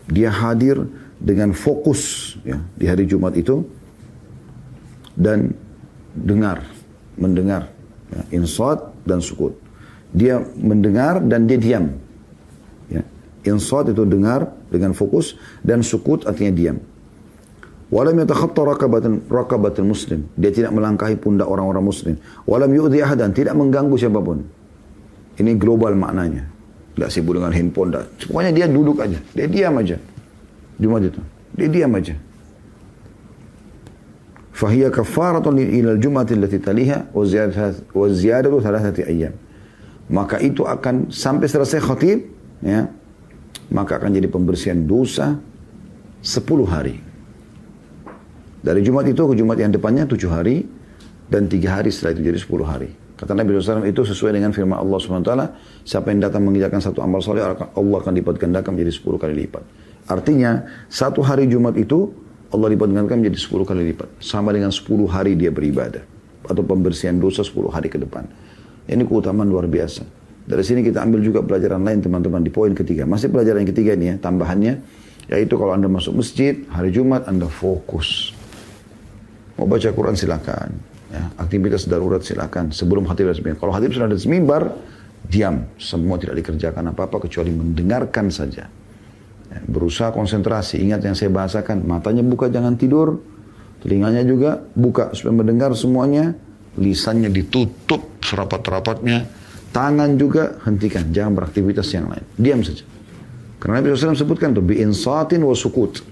[0.08, 0.80] Dia hadir
[1.24, 3.64] dengan fokus ya, di hari Jumat itu
[5.16, 5.56] dan
[6.12, 6.68] dengar,
[7.16, 7.72] mendengar,
[8.12, 9.56] ya, insat dan sukut.
[10.12, 11.96] Dia mendengar dan dia diam.
[12.92, 13.02] Ya.
[13.48, 16.78] Insat itu dengar dengan fokus dan sukut artinya diam.
[17.90, 20.26] Walam yatakhatta rakabatan rakabatul muslim.
[20.34, 22.16] Dia tidak melangkahi pundak orang-orang muslim.
[22.46, 24.42] Walam yu'dhi ahadan, tidak mengganggu siapa pun.
[25.38, 26.46] Ini global maknanya.
[26.94, 27.90] Tidak sibuk dengan handphone.
[27.90, 28.30] Tak.
[28.30, 29.18] Pokoknya dia duduk aja.
[29.34, 29.98] Dia diam aja.
[30.78, 31.22] Jumat itu.
[31.54, 32.16] Dia diam aja.
[34.54, 39.34] Fahiyya kafaratun ila al-jum'ati allati taliha wa ziyadatu thalathati ayyam.
[40.14, 42.22] Maka itu akan sampai selesai khatib
[42.62, 42.86] ya.
[43.74, 45.42] Maka akan jadi pembersihan dosa
[46.22, 46.96] 10 hari.
[48.64, 50.64] Dari Jumat itu ke Jumat yang depannya 7 hari
[51.28, 52.90] dan 3 hari setelah itu jadi 10 hari.
[53.18, 55.32] Kata Nabi SAW itu sesuai dengan firman Allah SWT.
[55.88, 59.64] Siapa yang datang mengerjakan satu amal soleh, Allah akan lipat gandakan menjadi 10 kali lipat.
[60.08, 62.12] Artinya satu hari Jumat itu
[62.54, 64.10] Allah lipat gandakan menjadi 10 kali lipat.
[64.22, 66.06] Sama dengan 10 hari dia beribadah.
[66.46, 68.28] Atau pembersihan dosa 10 hari ke depan.
[68.86, 70.04] Ini keutamaan luar biasa.
[70.44, 73.08] Dari sini kita ambil juga pelajaran lain teman-teman di poin ketiga.
[73.08, 74.84] Masih pelajaran yang ketiga ini ya, tambahannya.
[75.32, 78.36] Yaitu kalau Anda masuk masjid, hari Jumat Anda fokus.
[79.56, 80.76] Mau baca Quran silakan.
[81.16, 82.76] Ya, aktivitas darurat silakan.
[82.76, 83.56] Sebelum hati resmi.
[83.56, 84.76] Kalau hati sudah ada semimbar,
[85.32, 85.64] diam.
[85.80, 88.68] Semua tidak dikerjakan apa-apa kecuali mendengarkan saja.
[89.68, 90.82] Berusaha konsentrasi.
[90.82, 93.22] Ingat yang saya bahasakan, matanya buka jangan tidur,
[93.84, 96.34] telinganya juga buka supaya mendengar semuanya,
[96.80, 99.30] lisannya ditutup serapat-rapatnya,
[99.70, 102.26] tangan juga hentikan, jangan beraktivitas yang lain.
[102.34, 102.86] Diam saja.
[103.60, 106.04] Karena Nabi SAW sebutkan tuh, bi'insatin wa sukut.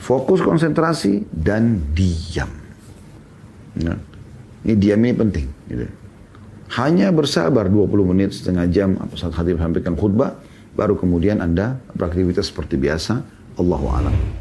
[0.00, 2.48] Fokus konsentrasi dan diam.
[3.84, 3.98] Nah,
[4.64, 5.46] ini diam ini penting.
[5.68, 5.84] Gitu.
[6.80, 10.38] Hanya bersabar 20 menit, setengah jam, saat khatib sampaikan khutbah,
[10.74, 13.22] baru kemudian Anda beraktivitas seperti biasa.
[13.58, 14.39] Allahu a'lam.